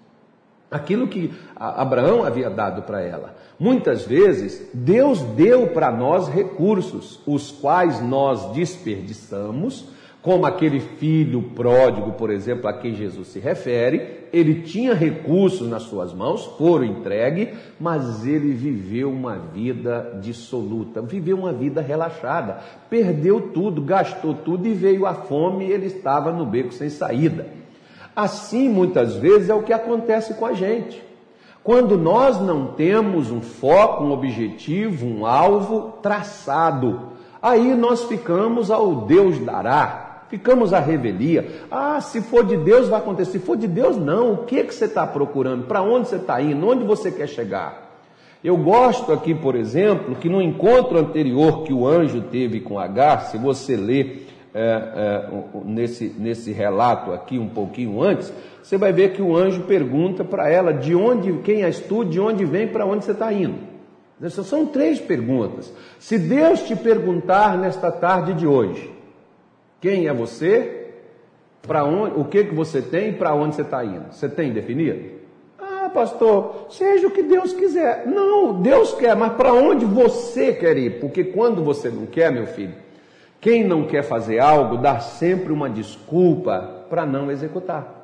Aquilo 0.73 1.07
que 1.07 1.31
Abraão 1.55 2.25
havia 2.25 2.51
dado 2.51 2.83
para 2.83 3.03
ela. 3.03 3.35
Muitas 3.59 4.05
vezes, 4.05 4.71
Deus 4.73 5.21
deu 5.21 5.69
para 5.69 5.93
nós 5.93 6.29
recursos, 6.29 7.21
os 7.27 7.51
quais 7.51 8.03
nós 8.03 8.53
desperdiçamos 8.53 9.87
como 10.23 10.47
aquele 10.47 10.79
filho 10.79 11.43
pródigo, 11.43 12.13
por 12.13 12.31
exemplo, 12.31 12.69
a 12.69 12.73
quem 12.73 12.95
Jesus 12.95 13.29
se 13.29 13.41
refere, 13.41 14.29
ele 14.33 14.63
tinha 14.63 14.95
recursos 14.95 15.69
nas 15.69 15.83
suas 15.83 16.15
mãos, 16.15 16.47
foram 16.57 16.85
entregue, 16.85 17.53
mas 17.79 18.25
ele 18.25 18.53
viveu 18.53 19.11
uma 19.11 19.37
vida 19.37 20.19
dissoluta, 20.23 21.03
viveu 21.03 21.37
uma 21.37 21.53
vida 21.53 21.81
relaxada, 21.81 22.61
perdeu 22.89 23.51
tudo, 23.53 23.83
gastou 23.83 24.33
tudo 24.33 24.67
e 24.69 24.73
veio 24.73 25.07
a 25.07 25.13
fome 25.13 25.67
e 25.67 25.73
ele 25.73 25.87
estava 25.87 26.33
no 26.33 26.47
beco 26.47 26.73
sem 26.73 26.89
saída. 26.89 27.62
Assim, 28.15 28.69
muitas 28.69 29.15
vezes, 29.17 29.49
é 29.49 29.55
o 29.55 29.63
que 29.63 29.73
acontece 29.73 30.35
com 30.35 30.47
a 30.47 30.53
gente. 30.53 31.03
Quando 31.63 31.97
nós 31.97 32.41
não 32.41 32.69
temos 32.69 33.31
um 33.31 33.41
foco, 33.41 34.05
um 34.05 34.13
objetivo, 34.13 35.07
um 35.07 35.25
alvo 35.25 35.95
traçado, 36.03 37.13
aí 37.41 37.75
nós 37.75 38.05
ficamos 38.05 38.71
ao 38.71 39.07
Deus 39.07 39.39
dará, 39.39 40.03
Ficamos 40.33 40.73
à 40.73 40.81
revelia. 40.81 41.47
Ah, 41.71 42.01
se 42.01 42.23
for 42.23 42.43
de 42.43 42.57
Deus 42.57 42.89
vai 42.89 43.01
acontecer. 43.01 43.33
Se 43.33 43.39
for 43.39 43.55
de 43.55 43.69
Deus, 43.69 43.99
não. 43.99 44.33
O 44.33 44.37
que, 44.45 44.65
que 44.65 44.75
você 44.75 44.87
está 44.87 45.07
procurando? 45.07 45.67
Para 45.67 45.83
onde 45.83 46.09
você 46.09 46.17
está 46.17 46.41
indo? 46.41 46.67
Onde 46.67 46.85
você 46.85 47.13
quer 47.13 47.29
chegar? 47.29 48.01
Eu 48.43 48.57
gosto 48.57 49.13
aqui, 49.13 49.35
por 49.35 49.55
exemplo, 49.55 50.15
que 50.15 50.31
no 50.31 50.41
encontro 50.41 50.99
anterior 50.99 51.65
que 51.65 51.73
o 51.75 51.87
anjo 51.87 52.23
teve 52.23 52.61
com 52.61 52.79
Agar, 52.79 53.27
se 53.27 53.37
você 53.37 53.77
ler 53.77 54.32
é, 54.55 54.61
é, 54.61 55.31
nesse, 55.65 56.15
nesse 56.19 56.53
relato 56.53 57.13
aqui 57.13 57.39
um 57.39 57.49
pouquinho 57.49 58.03
antes, 58.03 58.33
você 58.63 58.77
vai 58.77 58.93
ver 58.93 59.13
que 59.13 59.23
o 59.23 59.37
anjo 59.37 59.63
pergunta 59.63 60.23
para 60.23 60.49
ela 60.49 60.73
de 60.73 60.95
onde, 60.95 61.33
quem 61.39 61.65
és 61.65 61.81
tu, 61.81 62.05
de 62.05 62.21
onde 62.21 62.45
vem, 62.45 62.69
para 62.69 62.87
onde 62.87 63.05
você 63.05 63.13
está 63.13 63.33
indo. 63.33 63.59
Essas 64.23 64.47
são 64.47 64.67
três 64.67 65.01
perguntas. 65.01 65.73
Se 65.99 66.17
Deus 66.17 66.63
te 66.63 66.77
perguntar 66.77 67.59
nesta 67.59 67.91
tarde 67.91 68.35
de 68.35 68.47
hoje, 68.47 68.93
quem 69.81 70.07
é 70.07 70.13
você? 70.13 70.91
Para 71.61 71.85
onde? 71.85 72.21
O 72.21 72.25
que 72.25 72.45
que 72.45 72.55
você 72.55 72.81
tem? 72.81 73.11
e 73.11 73.13
Para 73.13 73.35
onde 73.35 73.57
você 73.57 73.63
está 73.63 73.85
indo? 73.85 74.13
Você 74.13 74.29
tem 74.29 74.53
definido? 74.53 75.23
Ah, 75.59 75.91
pastor, 75.93 76.67
seja 76.71 77.09
o 77.09 77.11
que 77.11 77.23
Deus 77.23 77.53
quiser. 77.53 78.07
Não, 78.07 78.61
Deus 78.61 78.95
quer, 78.95 79.17
mas 79.17 79.33
para 79.33 79.53
onde 79.53 79.85
você 79.85 80.53
quer 80.53 80.77
ir? 80.77 81.01
Porque 81.01 81.25
quando 81.25 81.65
você 81.65 81.89
não 81.89 82.07
quer, 82.07 82.31
meu 82.31 82.47
filho, 82.47 82.75
quem 83.43 83.65
não 83.65 83.83
quer 83.83 84.05
fazer 84.05 84.39
algo 84.39 84.77
dá 84.77 85.01
sempre 85.01 85.53
uma 85.53 85.69
desculpa 85.69 86.85
para 86.89 87.05
não 87.05 87.29
executar. 87.29 88.01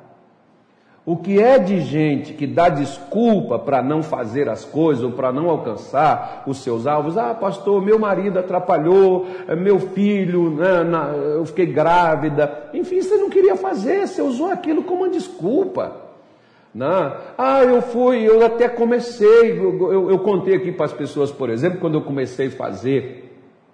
O 1.05 1.15
que 1.15 1.41
é 1.41 1.57
de 1.57 1.79
gente 1.79 2.33
que 2.33 2.45
dá 2.45 2.67
desculpa 2.67 3.57
para 3.57 3.81
não 3.81 4.03
fazer 4.03 4.49
as 4.49 4.65
coisas 4.65 5.01
ou 5.01 5.13
para 5.13 5.31
não 5.31 5.49
alcançar 5.49 6.43
os 6.45 6.57
seus 6.57 6.85
alvos? 6.85 7.17
Ah, 7.17 7.33
pastor, 7.33 7.81
meu 7.81 7.97
marido 7.97 8.37
atrapalhou, 8.37 9.27
é, 9.47 9.55
meu 9.55 9.79
filho, 9.79 10.49
né, 10.49 10.83
na, 10.83 11.07
eu 11.13 11.45
fiquei 11.45 11.67
grávida. 11.67 12.69
Enfim, 12.73 13.01
você 13.01 13.15
não 13.15 13.29
queria 13.29 13.55
fazer, 13.55 14.07
você 14.07 14.21
usou 14.21 14.51
aquilo 14.51 14.83
como 14.83 15.03
uma 15.03 15.09
desculpa. 15.09 15.95
Né? 16.75 17.13
Ah, 17.37 17.63
eu 17.63 17.81
fui, 17.81 18.27
eu 18.27 18.45
até 18.45 18.67
comecei, 18.67 19.57
eu, 19.57 19.89
eu, 19.89 20.11
eu 20.11 20.19
contei 20.19 20.55
aqui 20.55 20.73
para 20.73 20.87
as 20.87 20.93
pessoas, 20.93 21.31
por 21.31 21.49
exemplo, 21.49 21.79
quando 21.79 21.93
eu 21.95 22.01
comecei 22.01 22.47
a 22.47 22.51
fazer 22.51 23.28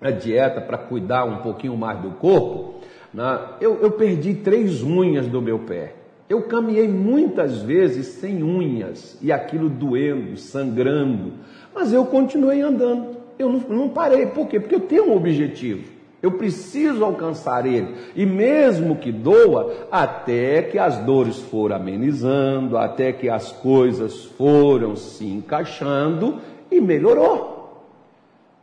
a 0.07 0.11
dieta 0.11 0.61
para 0.61 0.77
cuidar 0.77 1.25
um 1.25 1.37
pouquinho 1.37 1.75
mais 1.75 1.99
do 1.99 2.11
corpo, 2.11 2.81
né, 3.13 3.39
eu, 3.61 3.81
eu 3.81 3.91
perdi 3.91 4.33
três 4.35 4.83
unhas 4.83 5.27
do 5.27 5.41
meu 5.41 5.59
pé. 5.59 5.93
Eu 6.27 6.43
caminhei 6.43 6.87
muitas 6.87 7.61
vezes 7.61 8.07
sem 8.07 8.41
unhas 8.41 9.17
e 9.21 9.31
aquilo 9.31 9.69
doendo, 9.69 10.37
sangrando, 10.37 11.33
mas 11.73 11.93
eu 11.93 12.05
continuei 12.05 12.61
andando. 12.61 13.15
Eu 13.37 13.49
não, 13.49 13.59
não, 13.59 13.89
parei. 13.89 14.25
Por 14.27 14.47
quê? 14.47 14.59
Porque 14.59 14.75
eu 14.75 14.79
tenho 14.79 15.09
um 15.09 15.15
objetivo. 15.15 15.93
Eu 16.23 16.31
preciso 16.31 17.05
alcançar 17.05 17.67
ele. 17.67 17.93
E 18.15 18.25
mesmo 18.25 18.95
que 18.95 19.11
doa, 19.11 19.87
até 19.91 20.63
que 20.63 20.79
as 20.79 20.97
dores 20.99 21.37
foram 21.37 21.75
amenizando, 21.75 22.77
até 22.77 23.11
que 23.11 23.29
as 23.29 23.51
coisas 23.51 24.25
foram 24.25 24.95
se 24.95 25.25
encaixando 25.25 26.39
e 26.71 26.81
melhorou. 26.81 27.54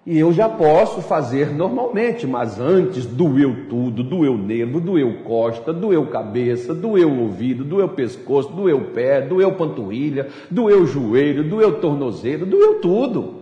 E 0.04 0.18
eu 0.18 0.32
já 0.32 0.48
posso 0.48 1.00
fazer 1.00 1.54
normalmente, 1.54 2.26
mas 2.26 2.58
antes 2.58 3.06
doeu 3.06 3.68
tudo, 3.68 4.02
doeu 4.02 4.36
nervo, 4.36 4.80
doeu 4.80 5.22
costa, 5.22 5.72
doeu 5.72 6.06
cabeça, 6.06 6.74
doeu 6.74 7.20
ouvido, 7.20 7.62
doeu 7.62 7.88
pescoço, 7.88 8.52
doeu 8.52 8.90
pé, 8.92 9.20
doeu 9.20 9.52
panturrilha, 9.52 10.26
doeu 10.50 10.84
joelho, 10.86 11.48
doeu 11.48 11.80
tornozelo, 11.80 12.44
doeu 12.44 12.80
tudo. 12.80 13.34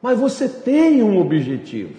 Mas 0.00 0.20
você 0.20 0.48
tem 0.48 1.02
um 1.02 1.20
objetivo. 1.20 1.94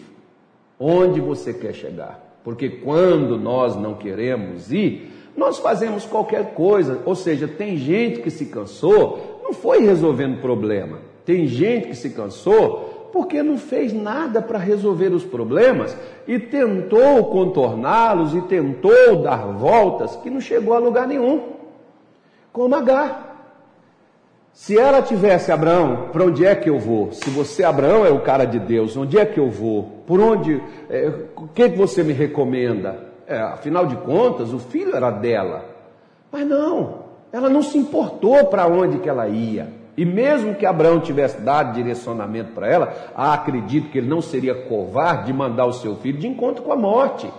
Onde 0.79 1.19
você 1.19 1.53
quer 1.53 1.73
chegar? 1.73 2.39
Porque 2.45 2.69
quando 2.69 3.37
nós 3.37 3.75
não 3.75 3.95
queremos 3.95 4.71
ir, 4.71 5.11
nós 5.35 5.59
fazemos 5.59 6.05
qualquer 6.05 6.53
coisa. 6.53 7.01
Ou 7.05 7.15
seja, 7.15 7.49
tem 7.49 7.75
gente 7.75 8.21
que 8.21 8.31
se 8.31 8.45
cansou, 8.45 9.41
não 9.43 9.53
foi 9.53 9.81
resolvendo 9.81 10.41
problema. 10.41 10.99
Tem 11.25 11.45
gente 11.45 11.89
que 11.89 11.95
se 11.95 12.09
cansou 12.11 12.90
porque 13.11 13.43
não 13.43 13.57
fez 13.57 13.93
nada 13.93 14.41
para 14.41 14.57
resolver 14.57 15.09
os 15.09 15.23
problemas 15.23 15.95
e 16.27 16.39
tentou 16.39 17.25
contorná-los 17.25 18.33
e 18.33 18.41
tentou 18.41 19.21
dar 19.21 19.45
voltas 19.47 20.15
que 20.17 20.29
não 20.29 20.39
chegou 20.39 20.73
a 20.73 20.79
lugar 20.79 21.07
nenhum. 21.07 21.41
Como 22.51 22.75
Agar. 22.75 23.29
Se 24.53 24.77
ela 24.77 25.01
tivesse 25.01 25.51
Abraão, 25.51 26.09
para 26.11 26.25
onde 26.25 26.45
é 26.45 26.53
que 26.53 26.69
eu 26.69 26.77
vou? 26.77 27.11
Se 27.13 27.29
você, 27.29 27.63
Abraão, 27.63 28.05
é 28.05 28.09
o 28.09 28.19
cara 28.19 28.43
de 28.43 28.59
Deus, 28.59 28.97
onde 28.97 29.17
é 29.17 29.25
que 29.25 29.39
eu 29.39 29.49
vou? 29.49 30.03
Por 30.05 30.19
onde? 30.19 30.61
É, 30.89 31.09
o 31.37 31.47
que, 31.47 31.69
que 31.69 31.77
você 31.77 32.03
me 32.03 32.11
recomenda? 32.11 33.11
É, 33.25 33.39
afinal 33.39 33.85
de 33.85 33.95
contas, 33.95 34.53
o 34.53 34.59
filho 34.59 34.93
era 34.93 35.09
dela. 35.09 35.65
Mas 36.29 36.45
não, 36.45 37.05
ela 37.31 37.49
não 37.49 37.61
se 37.61 37.77
importou 37.77 38.45
para 38.47 38.67
onde 38.67 38.99
que 38.99 39.07
ela 39.07 39.29
ia. 39.29 39.80
E 40.01 40.05
mesmo 40.05 40.55
que 40.55 40.65
Abraão 40.65 40.99
tivesse 40.99 41.39
dado 41.41 41.75
direcionamento 41.75 42.53
para 42.53 42.67
ela, 42.67 42.91
acredito 43.15 43.91
que 43.91 43.99
ele 43.99 44.09
não 44.09 44.19
seria 44.19 44.55
covarde 44.55 45.27
de 45.27 45.33
mandar 45.33 45.67
o 45.67 45.73
seu 45.73 45.95
filho 45.97 46.17
de 46.17 46.27
encontro 46.27 46.63
com 46.63 46.73
a 46.73 46.75
morte. 46.75 47.31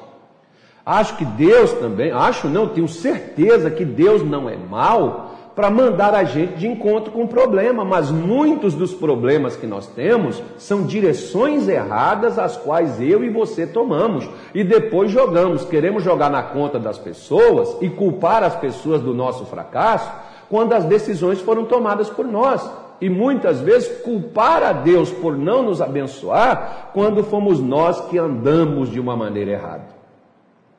Acho 0.86 1.16
que 1.16 1.24
Deus 1.24 1.72
também, 1.72 2.12
acho 2.12 2.48
não, 2.48 2.68
tenho 2.68 2.86
certeza 2.86 3.68
que 3.68 3.84
Deus 3.84 4.22
não 4.22 4.48
é 4.48 4.56
mau 4.56 5.34
para 5.56 5.72
mandar 5.72 6.14
a 6.14 6.22
gente 6.22 6.54
de 6.54 6.68
encontro 6.68 7.10
com 7.10 7.24
o 7.24 7.28
problema, 7.28 7.84
mas 7.84 8.12
muitos 8.12 8.74
dos 8.74 8.94
problemas 8.94 9.56
que 9.56 9.66
nós 9.66 9.88
temos 9.88 10.40
são 10.56 10.84
direções 10.84 11.66
erradas 11.66 12.38
as 12.38 12.56
quais 12.56 13.00
eu 13.00 13.24
e 13.24 13.28
você 13.28 13.66
tomamos 13.66 14.30
e 14.54 14.62
depois 14.62 15.10
jogamos, 15.10 15.64
queremos 15.64 16.04
jogar 16.04 16.30
na 16.30 16.44
conta 16.44 16.78
das 16.78 16.96
pessoas 16.96 17.76
e 17.80 17.90
culpar 17.90 18.44
as 18.44 18.54
pessoas 18.54 19.00
do 19.00 19.12
nosso 19.12 19.46
fracasso 19.46 20.08
quando 20.52 20.74
as 20.74 20.84
decisões 20.84 21.40
foram 21.40 21.64
tomadas 21.64 22.10
por 22.10 22.26
nós. 22.26 22.70
E 23.00 23.08
muitas 23.08 23.60
vezes 23.60 24.02
culpar 24.02 24.62
a 24.62 24.74
Deus 24.74 25.10
por 25.10 25.34
não 25.34 25.62
nos 25.62 25.80
abençoar 25.80 26.90
quando 26.92 27.24
fomos 27.24 27.58
nós 27.58 27.98
que 28.10 28.18
andamos 28.18 28.90
de 28.90 29.00
uma 29.00 29.16
maneira 29.16 29.52
errada. 29.52 29.86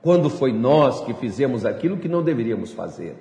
Quando 0.03 0.30
foi 0.30 0.53
nós 0.53 1.01
que 1.01 1.15
fizemos 1.15 1.65
aquilo 1.65 1.98
que 1.98 2.08
não 2.08 2.22
deveríamos 2.22 2.72
fazer. 2.72 3.15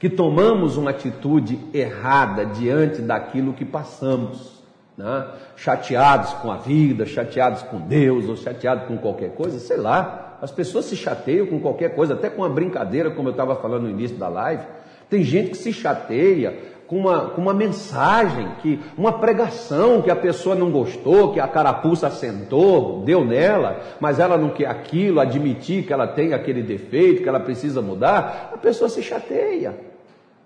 Que 0.00 0.08
tomamos 0.08 0.78
uma 0.78 0.92
atitude 0.92 1.60
errada 1.74 2.46
diante 2.46 3.02
daquilo 3.02 3.52
que 3.52 3.66
passamos. 3.66 4.62
Né? 4.96 5.26
Chateados 5.56 6.32
com 6.32 6.50
a 6.50 6.56
vida, 6.56 7.04
chateados 7.04 7.60
com 7.64 7.78
Deus, 7.78 8.30
ou 8.30 8.36
chateados 8.36 8.86
com 8.86 8.96
qualquer 8.96 9.34
coisa, 9.34 9.58
sei 9.58 9.76
lá. 9.76 10.38
As 10.40 10.50
pessoas 10.50 10.86
se 10.86 10.96
chateiam 10.96 11.46
com 11.48 11.60
qualquer 11.60 11.94
coisa, 11.94 12.14
até 12.14 12.30
com 12.30 12.40
uma 12.40 12.48
brincadeira, 12.48 13.10
como 13.10 13.28
eu 13.28 13.32
estava 13.32 13.56
falando 13.56 13.82
no 13.82 13.90
início 13.90 14.16
da 14.16 14.28
live. 14.28 14.64
Tem 15.12 15.22
gente 15.22 15.50
que 15.50 15.58
se 15.58 15.74
chateia 15.74 16.56
com 16.86 16.96
uma, 16.96 17.28
com 17.28 17.42
uma 17.42 17.52
mensagem, 17.52 18.48
que 18.62 18.80
uma 18.96 19.12
pregação 19.12 20.00
que 20.00 20.10
a 20.10 20.16
pessoa 20.16 20.54
não 20.54 20.70
gostou, 20.70 21.34
que 21.34 21.38
a 21.38 21.46
carapuça 21.46 22.08
sentou, 22.08 23.02
deu 23.04 23.22
nela, 23.22 23.78
mas 24.00 24.18
ela 24.18 24.38
não 24.38 24.48
quer 24.48 24.68
aquilo, 24.68 25.20
admitir 25.20 25.84
que 25.84 25.92
ela 25.92 26.06
tem 26.06 26.32
aquele 26.32 26.62
defeito, 26.62 27.22
que 27.22 27.28
ela 27.28 27.40
precisa 27.40 27.82
mudar, 27.82 28.52
a 28.54 28.56
pessoa 28.56 28.88
se 28.88 29.02
chateia. 29.02 29.78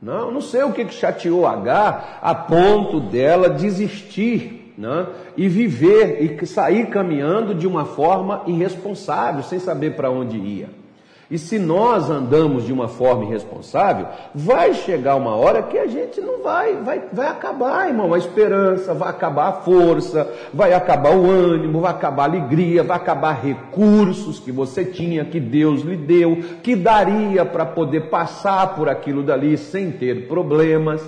Não, 0.02 0.32
não 0.32 0.40
sei 0.40 0.64
o 0.64 0.72
que, 0.72 0.84
que 0.84 0.94
chateou 0.94 1.46
H 1.46 2.18
a 2.20 2.34
ponto 2.34 2.98
dela 2.98 3.48
desistir 3.48 4.74
né? 4.76 5.06
e 5.36 5.48
viver 5.48 6.40
e 6.40 6.44
sair 6.44 6.86
caminhando 6.86 7.54
de 7.54 7.68
uma 7.68 7.84
forma 7.84 8.42
irresponsável, 8.48 9.44
sem 9.44 9.60
saber 9.60 9.94
para 9.94 10.10
onde 10.10 10.36
ia. 10.36 10.85
E 11.28 11.38
se 11.38 11.58
nós 11.58 12.08
andamos 12.08 12.64
de 12.64 12.72
uma 12.72 12.86
forma 12.86 13.24
irresponsável, 13.24 14.06
vai 14.32 14.72
chegar 14.74 15.16
uma 15.16 15.34
hora 15.34 15.60
que 15.60 15.76
a 15.76 15.86
gente 15.88 16.20
não 16.20 16.40
vai, 16.40 16.76
vai, 16.76 17.02
vai 17.12 17.26
acabar, 17.26 17.88
irmão, 17.88 18.14
a 18.14 18.18
esperança, 18.18 18.94
vai 18.94 19.08
acabar 19.08 19.48
a 19.48 19.52
força, 19.54 20.32
vai 20.54 20.72
acabar 20.72 21.16
o 21.16 21.28
ânimo, 21.28 21.80
vai 21.80 21.90
acabar 21.90 22.22
a 22.22 22.26
alegria, 22.26 22.84
vai 22.84 22.96
acabar 22.96 23.32
recursos 23.32 24.38
que 24.38 24.52
você 24.52 24.84
tinha, 24.84 25.24
que 25.24 25.40
Deus 25.40 25.82
lhe 25.82 25.96
deu, 25.96 26.36
que 26.62 26.76
daria 26.76 27.44
para 27.44 27.66
poder 27.66 28.08
passar 28.08 28.76
por 28.76 28.88
aquilo 28.88 29.24
dali 29.24 29.58
sem 29.58 29.90
ter 29.90 30.28
problemas. 30.28 31.02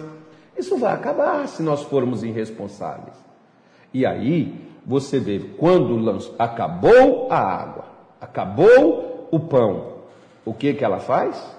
Isso 0.59 0.77
vai 0.77 0.95
acabar 0.95 1.47
se 1.47 1.63
nós 1.63 1.85
formos 1.85 2.25
irresponsáveis. 2.25 3.17
E 3.95 4.05
aí, 4.05 4.53
você 4.85 5.21
vê, 5.21 5.39
quando 5.57 6.19
acabou 6.37 7.29
a 7.31 7.39
água, 7.39 7.85
acabou 8.21 9.29
o 9.31 9.39
pão, 9.39 9.98
o 10.49 10.55
que 10.55 10.73
que 10.73 10.83
ela 10.83 10.99
faz? 10.99 11.55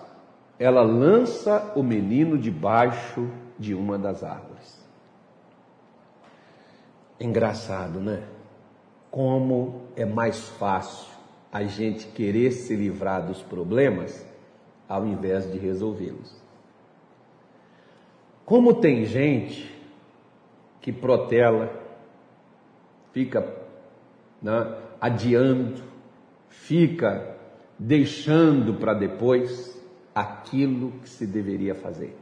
Ela 0.58 0.81
lança 0.81 1.74
o 1.75 1.84
menino 1.84 2.39
debaixo 2.39 3.29
de 3.58 3.75
uma 3.75 4.00
das 4.00 4.24
árvores. 4.24 4.84
Engraçado, 7.19 8.00
né? 8.00 8.24
Como 9.12 9.84
é 9.96 10.05
mais 10.05 10.50
fácil 10.50 11.08
a 11.51 11.63
gente 11.65 12.08
querer 12.08 12.51
se 12.51 12.75
livrar 12.75 13.24
dos 13.27 13.43
problemas 13.43 14.25
ao 14.88 15.05
invés 15.05 15.51
de 15.51 15.60
resolvê-los. 15.60 16.36
Como 18.43 18.74
tem 18.74 19.05
gente 19.05 19.72
que 20.81 20.91
protela, 20.91 21.72
fica 23.12 23.55
né, 24.41 24.75
adiando, 25.00 25.84
fica 26.48 27.28
deixando 27.79 28.74
para 28.74 28.93
depois 28.93 29.81
aquilo 30.13 30.91
que 31.01 31.09
se 31.09 31.25
deveria 31.25 31.74
fazer. 31.74 32.13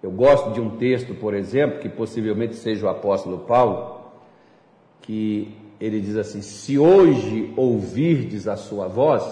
Eu 0.00 0.12
gosto 0.12 0.52
de 0.52 0.60
um 0.60 0.76
texto, 0.76 1.14
por 1.14 1.34
exemplo, 1.34 1.80
que 1.80 1.88
possivelmente 1.88 2.54
seja 2.54 2.86
o 2.86 2.90
apóstolo 2.90 3.38
Paulo, 3.38 4.02
que 5.00 5.56
ele 5.80 6.00
diz 6.00 6.16
assim: 6.16 6.42
Se 6.42 6.78
hoje 6.78 7.52
ouvirdes 7.56 8.46
a 8.46 8.54
sua 8.54 8.86
voz, 8.86 9.24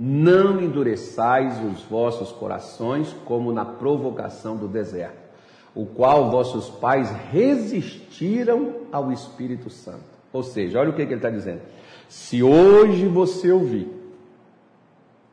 não 0.00 0.60
endureçais 0.60 1.62
os 1.62 1.82
vossos 1.82 2.32
corações 2.32 3.14
como 3.24 3.52
na 3.52 3.64
provocação 3.64 4.56
do 4.56 4.66
deserto, 4.66 5.22
o 5.74 5.86
qual 5.86 6.30
vossos 6.30 6.70
pais 6.70 7.10
resistiram 7.30 8.86
ao 8.90 9.12
Espírito 9.12 9.70
Santo. 9.70 10.13
Ou 10.34 10.42
seja, 10.42 10.80
olha 10.80 10.90
o 10.90 10.92
que, 10.92 11.06
que 11.06 11.12
ele 11.12 11.20
está 11.20 11.30
dizendo. 11.30 11.62
Se 12.08 12.42
hoje 12.42 13.06
você 13.06 13.52
ouvir, 13.52 13.88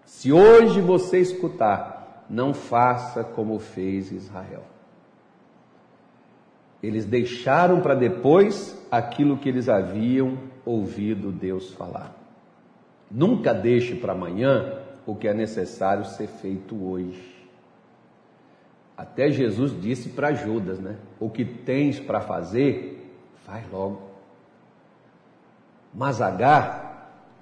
se 0.05 0.31
hoje 0.31 0.79
você 0.79 1.19
escutar, 1.19 2.23
não 2.29 2.53
faça 2.53 3.23
como 3.23 3.57
fez 3.57 4.11
Israel. 4.11 4.61
Eles 6.83 7.03
deixaram 7.03 7.81
para 7.81 7.95
depois 7.95 8.79
aquilo 8.91 9.39
que 9.39 9.49
eles 9.49 9.67
haviam 9.67 10.37
ouvido 10.63 11.31
Deus 11.31 11.73
falar. 11.73 12.15
Nunca 13.09 13.55
deixe 13.55 13.95
para 13.95 14.13
amanhã 14.13 14.81
o 15.03 15.15
que 15.15 15.27
é 15.27 15.33
necessário 15.33 16.05
ser 16.05 16.27
feito 16.27 16.75
hoje. 16.75 17.49
Até 18.95 19.31
Jesus 19.31 19.79
disse 19.81 20.09
para 20.09 20.31
Judas, 20.33 20.79
né? 20.79 20.97
O 21.19 21.27
que 21.27 21.43
tens 21.43 21.99
para 21.99 22.21
fazer, 22.21 23.11
faz 23.43 23.65
logo. 23.71 24.10
Mas 25.93 26.21
Agar, 26.21 26.91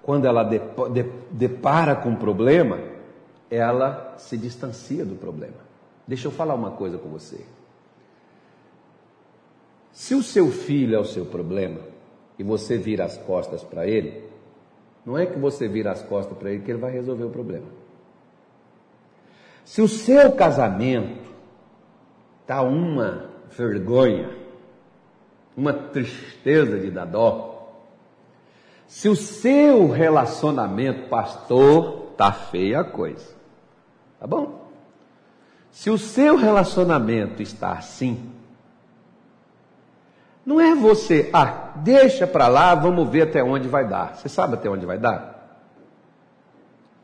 quando 0.02 0.26
ela 0.26 0.44
depara 1.32 1.96
com 1.96 2.14
o 2.14 2.18
problema, 2.18 2.80
ela 3.50 4.16
se 4.18 4.38
distancia 4.38 5.06
do 5.06 5.16
problema. 5.16 5.58
Deixa 6.08 6.28
eu 6.28 6.32
falar 6.32 6.56
uma 6.56 6.72
coisa 6.72 6.98
com 6.98 7.10
você. 7.10 7.46
Se 9.92 10.16
o 10.16 10.24
seu 10.24 10.50
filho 10.50 10.96
é 10.96 11.00
o 11.00 11.06
seu 11.06 11.26
problema 11.26 11.82
e 12.38 12.44
você 12.44 12.78
vira 12.78 13.06
as 13.06 13.18
costas 13.18 13.64
para 13.64 13.86
ele, 13.86 14.24
não 15.06 15.18
é 15.18 15.26
que 15.26 15.38
você 15.38 15.68
vira 15.68 15.92
as 15.92 16.02
costas 16.02 16.38
para 16.38 16.52
ele 16.52 16.64
que 16.64 16.72
ele 16.72 16.80
vai 16.80 16.92
resolver 16.92 17.26
o 17.26 17.30
problema. 17.30 17.68
Se 19.66 19.82
o 19.82 19.88
seu 19.88 20.32
casamento 20.32 21.30
está 22.42 22.62
uma 22.62 23.30
vergonha, 23.52 24.36
uma 25.56 25.74
tristeza 25.74 26.80
de 26.80 26.90
dar 26.90 27.06
dó, 27.06 27.49
se 28.90 29.08
o 29.08 29.16
seu 29.16 29.88
relacionamento, 29.88 31.10
pastor, 31.10 32.08
tá 32.18 32.34
feia 32.34 32.80
a 32.80 32.84
coisa. 32.84 33.36
Tá 34.20 34.26
bom? 34.26 34.68
Se 35.70 35.92
o 35.92 35.98
seu 35.98 36.36
relacionamento 36.36 37.40
está 37.44 37.74
assim, 37.74 38.32
não 40.44 40.60
é 40.60 40.74
você, 40.74 41.30
ah, 41.32 41.72
deixa 41.76 42.26
para 42.26 42.48
lá, 42.48 42.74
vamos 42.74 43.08
ver 43.08 43.30
até 43.30 43.44
onde 43.44 43.68
vai 43.68 43.88
dar. 43.88 44.16
Você 44.16 44.28
sabe 44.28 44.56
até 44.56 44.68
onde 44.68 44.88
vai 44.88 44.98
dar? 44.98 45.62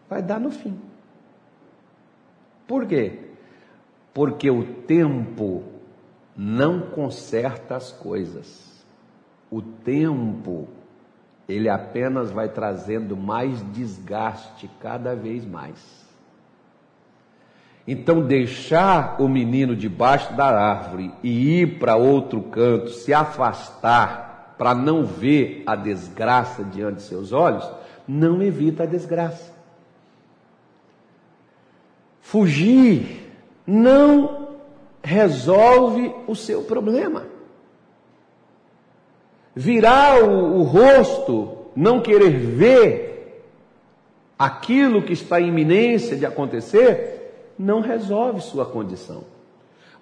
Vai 0.10 0.24
dar 0.24 0.39
no 0.39 0.50
fim. 0.50 0.82
Por 2.65 2.88
quê? 2.88 3.30
Porque 4.12 4.50
o 4.50 4.65
tempo 4.65 5.63
não 6.36 6.82
conserta 6.82 7.75
as 7.75 7.92
coisas. 7.92 8.84
O 9.52 9.62
tempo 9.62 10.67
ele 11.47 11.69
apenas 11.69 12.31
vai 12.31 12.49
trazendo 12.49 13.15
mais 13.15 13.63
desgaste 13.71 14.69
cada 14.79 15.15
vez 15.15 15.45
mais. 15.45 16.05
Então, 17.88 18.21
deixar 18.21 19.21
o 19.21 19.27
menino 19.27 19.75
debaixo 19.75 20.34
da 20.34 20.47
árvore 20.47 21.13
e 21.21 21.62
ir 21.62 21.77
para 21.77 21.95
outro 21.95 22.41
canto, 22.41 22.89
se 22.89 23.13
afastar 23.13 24.55
para 24.58 24.73
não 24.73 25.05
ver 25.05 25.62
a 25.67 25.75
desgraça 25.75 26.63
diante 26.63 26.97
de 26.97 27.01
seus 27.03 27.31
olhos, 27.31 27.69
não 28.08 28.41
evita 28.41 28.84
a 28.84 28.88
desgraça. 28.88 29.53
Fugir 32.21 33.31
não 33.67 34.55
resolve 35.03 36.12
o 36.25 36.36
seu 36.36 36.63
problema 36.63 37.35
virar 39.56 40.24
o, 40.24 40.60
o 40.60 40.63
rosto, 40.63 41.68
não 41.76 42.02
querer 42.02 42.32
ver 42.32 43.46
aquilo 44.38 45.02
que 45.02 45.13
está 45.13 45.39
em 45.39 45.48
iminência 45.48 46.18
de 46.18 46.26
acontecer, 46.26 47.54
não 47.58 47.80
resolve 47.80 48.41
sua 48.41 48.65
condição. 48.65 49.24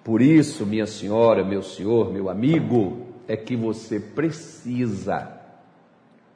Por 0.02 0.20
isso, 0.20 0.66
minha 0.66 0.86
senhora, 0.86 1.44
meu 1.44 1.62
senhor, 1.62 2.12
meu 2.12 2.28
amigo, 2.28 3.06
é 3.26 3.36
que 3.36 3.56
você 3.56 3.98
precisa, 3.98 5.40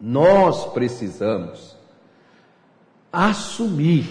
nós 0.00 0.64
precisamos 0.72 1.76
assumir. 3.12 4.06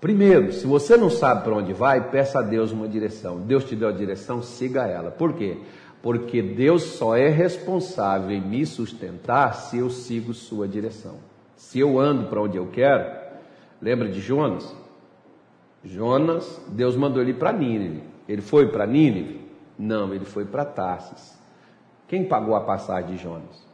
Primeiro, 0.00 0.52
se 0.52 0.66
você 0.66 0.96
não 0.96 1.10
sabe 1.10 1.44
para 1.44 1.56
onde 1.56 1.72
vai, 1.72 2.10
peça 2.10 2.38
a 2.40 2.42
Deus 2.42 2.70
uma 2.72 2.86
direção. 2.86 3.40
Deus 3.40 3.64
te 3.64 3.74
deu 3.74 3.88
a 3.88 3.92
direção, 3.92 4.42
siga 4.42 4.86
ela. 4.86 5.10
Por 5.10 5.32
quê? 5.32 5.58
Porque 6.02 6.40
Deus 6.40 6.82
só 6.82 7.16
é 7.16 7.28
responsável 7.28 8.30
em 8.30 8.40
me 8.40 8.64
sustentar 8.64 9.54
se 9.54 9.78
eu 9.78 9.90
sigo 9.90 10.32
sua 10.32 10.68
direção. 10.68 11.16
Se 11.56 11.80
eu 11.80 11.98
ando 11.98 12.28
para 12.28 12.40
onde 12.40 12.56
eu 12.56 12.68
quero, 12.68 13.10
lembra 13.82 14.08
de 14.08 14.20
Jonas? 14.20 14.74
Jonas, 15.84 16.60
Deus 16.68 16.96
mandou 16.96 17.22
ele 17.22 17.34
para 17.34 17.52
Nínive. 17.52 18.02
Ele 18.28 18.42
foi 18.42 18.68
para 18.68 18.86
Nínive? 18.86 19.40
Não, 19.78 20.14
ele 20.14 20.24
foi 20.24 20.44
para 20.44 20.64
Tarsis. 20.64 21.38
Quem 22.06 22.24
pagou 22.24 22.54
a 22.54 22.60
passagem 22.60 23.16
de 23.16 23.22
Jonas? 23.22 23.66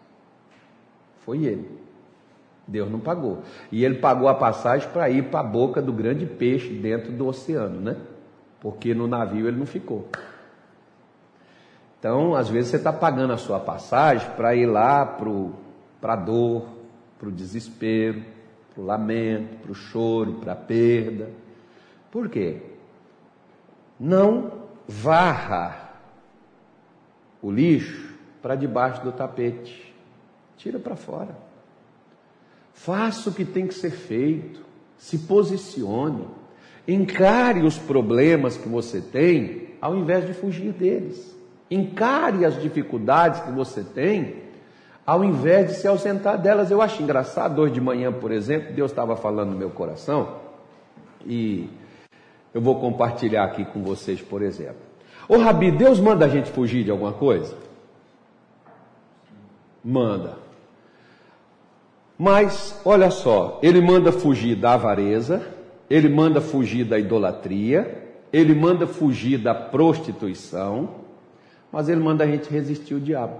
Foi 1.24 1.44
ele. 1.44 1.68
Deus 2.66 2.90
não 2.90 3.00
pagou. 3.00 3.42
E 3.70 3.84
ele 3.84 3.96
pagou 3.96 4.28
a 4.28 4.34
passagem 4.34 4.88
para 4.90 5.10
ir 5.10 5.24
para 5.24 5.40
a 5.40 5.44
boca 5.44 5.82
do 5.82 5.92
grande 5.92 6.26
peixe 6.26 6.70
dentro 6.70 7.12
do 7.12 7.26
oceano, 7.26 7.80
né? 7.80 7.96
Porque 8.60 8.94
no 8.94 9.06
navio 9.06 9.46
ele 9.46 9.58
não 9.58 9.66
ficou. 9.66 10.08
Então, 12.04 12.34
às 12.34 12.50
vezes 12.50 12.68
você 12.68 12.76
está 12.76 12.92
pagando 12.92 13.32
a 13.32 13.38
sua 13.38 13.58
passagem 13.58 14.30
para 14.36 14.54
ir 14.54 14.66
lá 14.66 15.06
para 16.02 16.12
a 16.12 16.16
dor, 16.16 16.68
para 17.18 17.30
o 17.30 17.32
desespero, 17.32 18.22
para 18.74 18.82
o 18.82 18.84
lamento, 18.84 19.56
para 19.62 19.72
o 19.72 19.74
choro, 19.74 20.34
para 20.34 20.52
a 20.52 20.56
perda. 20.56 21.30
Por 22.10 22.28
quê? 22.28 22.60
Não 23.98 24.52
varra 24.86 25.94
o 27.40 27.50
lixo 27.50 28.12
para 28.42 28.54
debaixo 28.54 29.02
do 29.02 29.10
tapete. 29.10 29.94
Tira 30.58 30.78
para 30.78 30.96
fora. 30.96 31.34
Faça 32.74 33.30
o 33.30 33.32
que 33.32 33.46
tem 33.46 33.66
que 33.66 33.72
ser 33.72 33.92
feito. 33.92 34.62
Se 34.98 35.20
posicione. 35.20 36.28
Encare 36.86 37.62
os 37.62 37.78
problemas 37.78 38.58
que 38.58 38.68
você 38.68 39.00
tem 39.00 39.68
ao 39.80 39.96
invés 39.96 40.26
de 40.26 40.34
fugir 40.34 40.70
deles. 40.70 41.34
Encare 41.74 42.44
as 42.44 42.60
dificuldades 42.60 43.40
que 43.40 43.50
você 43.50 43.82
tem, 43.82 44.44
ao 45.04 45.24
invés 45.24 45.66
de 45.66 45.74
se 45.74 45.88
ausentar 45.88 46.40
delas. 46.40 46.70
Eu 46.70 46.80
acho 46.80 47.02
engraçado, 47.02 47.60
hoje 47.60 47.74
de 47.74 47.80
manhã, 47.80 48.12
por 48.12 48.30
exemplo, 48.30 48.72
Deus 48.72 48.92
estava 48.92 49.16
falando 49.16 49.50
no 49.50 49.58
meu 49.58 49.70
coração, 49.70 50.36
e 51.26 51.68
eu 52.52 52.60
vou 52.60 52.78
compartilhar 52.78 53.44
aqui 53.44 53.64
com 53.64 53.82
vocês, 53.82 54.22
por 54.22 54.40
exemplo. 54.40 54.82
Ô 55.28 55.38
Rabi, 55.38 55.72
Deus 55.72 55.98
manda 55.98 56.26
a 56.26 56.28
gente 56.28 56.50
fugir 56.50 56.84
de 56.84 56.90
alguma 56.92 57.12
coisa? 57.12 57.56
Manda. 59.82 60.36
Mas, 62.16 62.80
olha 62.84 63.10
só, 63.10 63.58
ele 63.60 63.80
manda 63.80 64.12
fugir 64.12 64.54
da 64.54 64.74
avareza, 64.74 65.44
ele 65.90 66.08
manda 66.08 66.40
fugir 66.40 66.84
da 66.84 66.98
idolatria, 66.98 68.02
ele 68.32 68.54
manda 68.54 68.86
fugir 68.86 69.38
da 69.38 69.54
prostituição, 69.54 71.03
mas 71.74 71.88
ele 71.88 72.00
manda 72.00 72.22
a 72.22 72.26
gente 72.28 72.48
resistir 72.48 72.94
o 72.94 73.00
diabo. 73.00 73.34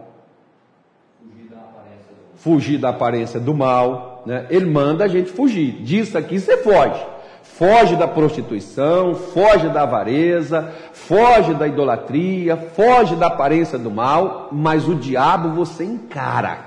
Fugir 1.22 1.48
da 1.48 1.60
aparência 1.60 2.10
do, 2.10 2.36
Fugir 2.36 2.78
da 2.78 2.88
aparência 2.88 3.40
do 3.40 3.54
mal. 3.54 4.24
né? 4.26 4.46
ele 4.50 4.66
manda 4.66 5.04
a 5.04 5.08
gente 5.08 5.30
fugir. 5.30 5.84
Disso 5.84 6.18
aqui 6.18 6.40
você 6.40 6.56
foge. 6.56 7.00
Foge 7.44 7.94
da 7.94 8.08
prostituição, 8.08 9.14
foge 9.14 9.68
da 9.68 9.82
avareza, 9.82 10.72
foge 10.92 11.54
da 11.54 11.68
idolatria, 11.68 12.56
foge 12.56 13.14
da 13.14 13.28
aparência 13.28 13.78
do 13.78 13.88
mal, 13.88 14.48
mas 14.50 14.88
o 14.88 14.96
diabo 14.96 15.50
você 15.50 15.84
encara. 15.84 16.58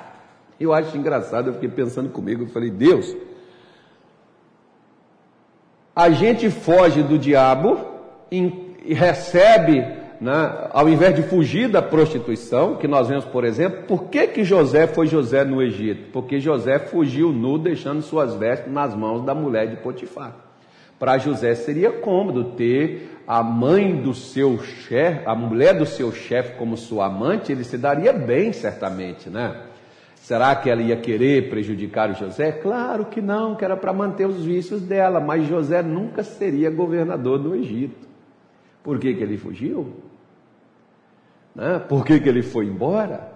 Eu 0.58 0.73
acho 0.73 0.95
engraçado, 0.97 1.47
eu 1.47 1.53
fiquei 1.56 1.67
pensando 1.67 2.10
comigo, 2.10 2.43
eu 2.43 2.47
falei, 2.47 2.69
Deus, 2.69 3.13
a 5.93 6.10
gente 6.12 6.49
foge 6.49 7.03
do 7.03 7.19
diabo 7.19 7.77
e 8.32 8.93
recebe, 8.93 10.07
né, 10.19 10.67
ao 10.71 10.89
invés 10.89 11.15
de 11.15 11.23
fugir 11.23 11.69
da 11.69 11.82
prostituição, 11.82 12.75
que 12.75 12.88
nós 12.88 13.08
vemos, 13.08 13.25
por 13.25 13.43
exemplo, 13.43 13.84
por 13.88 14.06
que, 14.06 14.27
que 14.27 14.43
José 14.43 14.88
foi 14.88 15.08
José 15.08 15.43
no 15.43 15.62
Egito? 15.62 16.10
Porque 16.12 16.39
José 16.39 16.80
fugiu 16.80 17.32
nu, 17.32 17.58
deixando 17.58 18.01
suas 18.01 18.36
vestes 18.36 18.71
nas 18.71 18.95
mãos 18.95 19.23
da 19.23 19.36
mulher 19.36 19.67
de 19.67 19.77
Potifar. 19.77 20.36
Para 20.99 21.17
José 21.19 21.53
seria 21.53 21.91
cômodo 21.91 22.43
ter 22.56 23.19
a 23.27 23.43
mãe 23.43 23.95
do 23.95 24.13
seu 24.13 24.58
chefe, 24.60 25.21
a 25.25 25.36
mulher 25.36 25.77
do 25.77 25.86
seu 25.86 26.12
chefe 26.12 26.58
como 26.58 26.75
sua 26.75 27.06
amante, 27.06 27.51
ele 27.51 27.63
se 27.63 27.77
daria 27.77 28.12
bem, 28.12 28.51
certamente, 28.51 29.30
né? 29.30 29.56
Será 30.15 30.56
que 30.56 30.69
ela 30.69 30.82
ia 30.82 30.97
querer 30.97 31.49
prejudicar 31.49 32.10
o 32.10 32.15
José? 32.15 32.51
Claro 32.51 33.06
que 33.06 33.21
não, 33.21 33.56
que 33.56 33.63
era 33.63 33.77
para 33.77 33.93
manter 33.93 34.25
os 34.25 34.43
vícios 34.43 34.82
dela, 34.82 35.19
mas 35.19 35.47
José 35.47 35.82
nunca 35.84 36.23
seria 36.23 36.69
governador 36.69 37.38
do 37.38 37.56
Egito. 37.56 38.07
Por 38.88 39.00
que, 39.00 39.13
que 39.13 39.21
ele 39.21 39.38
fugiu? 39.38 39.95
Né? 41.54 41.78
Por 41.89 42.06
que, 42.06 42.21
que 42.21 42.30
ele 42.30 42.41
foi 42.41 42.67
embora? 42.67 43.34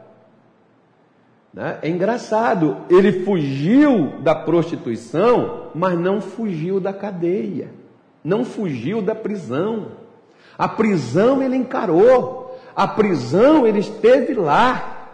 Né? 1.53 1.77
É 1.81 1.89
engraçado, 1.89 2.77
ele 2.89 3.25
fugiu 3.25 4.21
da 4.21 4.33
prostituição, 4.33 5.67
mas 5.75 5.99
não 5.99 6.21
fugiu 6.21 6.79
da 6.79 6.93
cadeia, 6.93 7.69
não 8.23 8.45
fugiu 8.45 9.01
da 9.01 9.13
prisão. 9.13 9.87
A 10.57 10.69
prisão 10.69 11.43
ele 11.43 11.57
encarou, 11.57 12.57
a 12.73 12.87
prisão 12.87 13.67
ele 13.67 13.79
esteve 13.79 14.33
lá. 14.33 15.09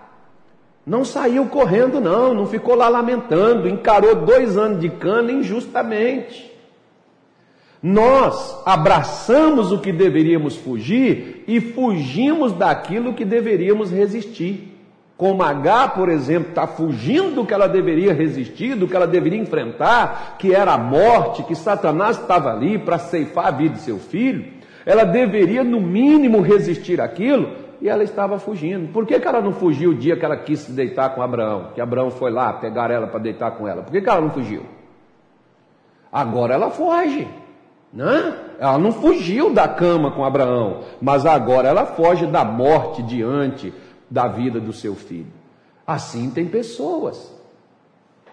Não 0.86 1.04
saiu 1.04 1.48
correndo, 1.48 2.00
não, 2.00 2.36
não 2.36 2.46
ficou 2.46 2.76
lá 2.76 2.88
lamentando, 2.88 3.68
encarou 3.68 4.14
dois 4.14 4.56
anos 4.56 4.80
de 4.80 4.90
cana 4.92 5.32
injustamente. 5.32 6.56
Nós 7.82 8.62
abraçamos 8.66 9.72
o 9.72 9.80
que 9.80 9.92
deveríamos 9.92 10.56
fugir 10.56 11.44
e 11.48 11.62
fugimos 11.62 12.52
daquilo 12.54 13.14
que 13.14 13.24
deveríamos 13.24 13.92
resistir. 13.92 14.74
Como 15.16 15.42
H, 15.42 15.90
por 15.90 16.10
exemplo, 16.10 16.50
está 16.50 16.68
fugindo 16.68 17.36
do 17.36 17.46
que 17.46 17.54
ela 17.54 17.68
deveria 17.68 18.14
resistir, 18.14 18.76
do 18.76 18.88
que 18.88 18.96
ela 18.96 19.08
deveria 19.08 19.40
enfrentar, 19.40 20.36
que 20.38 20.54
era 20.54 20.74
a 20.74 20.78
morte, 20.78 21.44
que 21.44 21.56
Satanás 21.56 22.20
estava 22.20 22.52
ali 22.52 22.78
para 22.78 23.00
ceifar 23.00 23.48
a 23.48 23.52
vida 23.52 23.76
de 23.76 23.82
seu 23.82 23.98
filho, 23.98 24.46
ela 24.86 25.04
deveria, 25.04 25.64
no 25.64 25.82
mínimo, 25.82 26.40
resistir 26.42 27.02
aquilo, 27.02 27.52
e 27.82 27.90
ela 27.90 28.04
estava 28.04 28.38
fugindo. 28.40 28.92
Por 28.92 29.06
que, 29.06 29.20
que 29.20 29.28
ela 29.28 29.42
não 29.42 29.54
fugiu 29.54 29.92
o 29.92 29.96
dia 29.96 30.16
que 30.16 30.24
ela 30.24 30.38
quis 30.38 30.60
se 30.60 30.72
deitar 30.72 31.10
com 31.10 31.22
Abraão? 31.22 31.72
Que 31.74 31.82
Abraão 31.82 32.12
foi 32.12 32.32
lá 32.32 32.54
pegar 32.54 32.92
ela 32.92 33.08
para 33.08 33.20
deitar 33.20 33.52
com 33.52 33.68
ela. 33.68 33.82
Por 33.82 33.92
que, 33.92 34.02
que 34.02 34.10
ela 34.10 34.22
não 34.22 34.30
fugiu? 34.30 34.64
Agora 36.12 36.54
ela 36.54 36.70
foge. 36.70 37.28
Né? 37.98 38.32
Ela 38.60 38.78
não 38.78 38.92
fugiu 38.92 39.52
da 39.52 39.68
cama 39.68 40.12
com 40.12 40.24
Abraão, 40.24 40.82
mas 41.02 41.26
agora 41.26 41.68
ela 41.68 41.84
foge 41.84 42.28
da 42.28 42.46
morte 42.46 43.02
diante 43.02 43.74
da 44.08 44.28
vida 44.28 44.60
do 44.60 44.72
seu 44.72 44.94
filho. 44.94 45.34
Assim 45.86 46.30
tem 46.30 46.46
pessoas. 46.46 47.36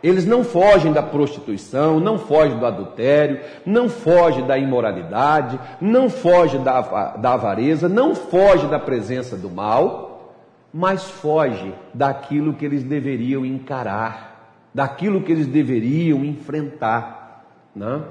Eles 0.02 0.26
não 0.26 0.44
fogem 0.44 0.92
da 0.92 1.02
prostituição, 1.02 1.98
não 1.98 2.18
fogem 2.18 2.58
do 2.58 2.66
adultério, 2.66 3.40
não 3.64 3.88
fogem 3.88 4.46
da 4.46 4.58
imoralidade, 4.58 5.58
não 5.80 6.10
fogem 6.10 6.62
da, 6.62 7.16
da 7.16 7.32
avareza, 7.32 7.88
não 7.88 8.14
fogem 8.14 8.68
da 8.68 8.78
presença 8.78 9.34
do 9.34 9.48
mal, 9.48 10.34
mas 10.74 11.04
foge 11.04 11.72
daquilo 11.94 12.52
que 12.52 12.66
eles 12.66 12.84
deveriam 12.84 13.46
encarar, 13.46 14.60
daquilo 14.74 15.22
que 15.22 15.32
eles 15.32 15.46
deveriam 15.46 16.22
enfrentar. 16.22 17.46
Né? 17.74 18.02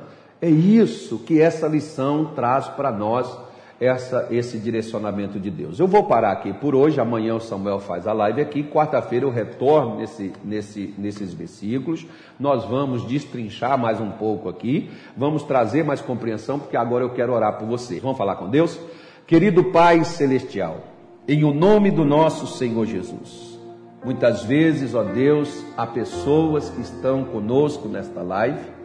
É 0.43 0.49
isso 0.49 1.19
que 1.19 1.39
essa 1.39 1.69
lição 1.69 2.33
traz 2.35 2.67
para 2.67 2.91
nós 2.91 3.33
essa, 3.79 4.27
esse 4.29 4.57
direcionamento 4.57 5.39
de 5.39 5.49
Deus. 5.49 5.79
Eu 5.79 5.87
vou 5.87 6.03
parar 6.03 6.33
aqui 6.33 6.51
por 6.51 6.75
hoje, 6.75 6.99
amanhã 6.99 7.35
o 7.35 7.39
Samuel 7.39 7.79
faz 7.79 8.05
a 8.05 8.11
live 8.11 8.41
aqui, 8.41 8.61
quarta-feira 8.61 9.25
eu 9.25 9.29
retorno 9.29 9.95
nesse, 9.95 10.33
nesse, 10.43 10.93
nesses 10.97 11.33
versículos, 11.33 12.05
nós 12.37 12.65
vamos 12.65 13.07
destrinchar 13.07 13.77
mais 13.77 14.01
um 14.01 14.11
pouco 14.11 14.49
aqui, 14.49 14.91
vamos 15.15 15.43
trazer 15.43 15.85
mais 15.85 16.01
compreensão, 16.01 16.59
porque 16.59 16.75
agora 16.75 17.05
eu 17.05 17.11
quero 17.11 17.31
orar 17.31 17.57
por 17.57 17.65
você. 17.65 18.01
Vamos 18.01 18.17
falar 18.17 18.35
com 18.35 18.49
Deus? 18.49 18.77
Querido 19.25 19.63
Pai 19.71 20.03
Celestial, 20.03 20.81
em 21.25 21.45
o 21.45 21.53
nome 21.53 21.89
do 21.89 22.03
nosso 22.03 22.47
Senhor 22.47 22.85
Jesus, 22.85 23.57
muitas 24.03 24.43
vezes, 24.43 24.93
ó 24.93 25.03
Deus, 25.03 25.65
há 25.77 25.87
pessoas 25.87 26.69
que 26.69 26.81
estão 26.81 27.23
conosco 27.23 27.87
nesta 27.87 28.21
live 28.21 28.82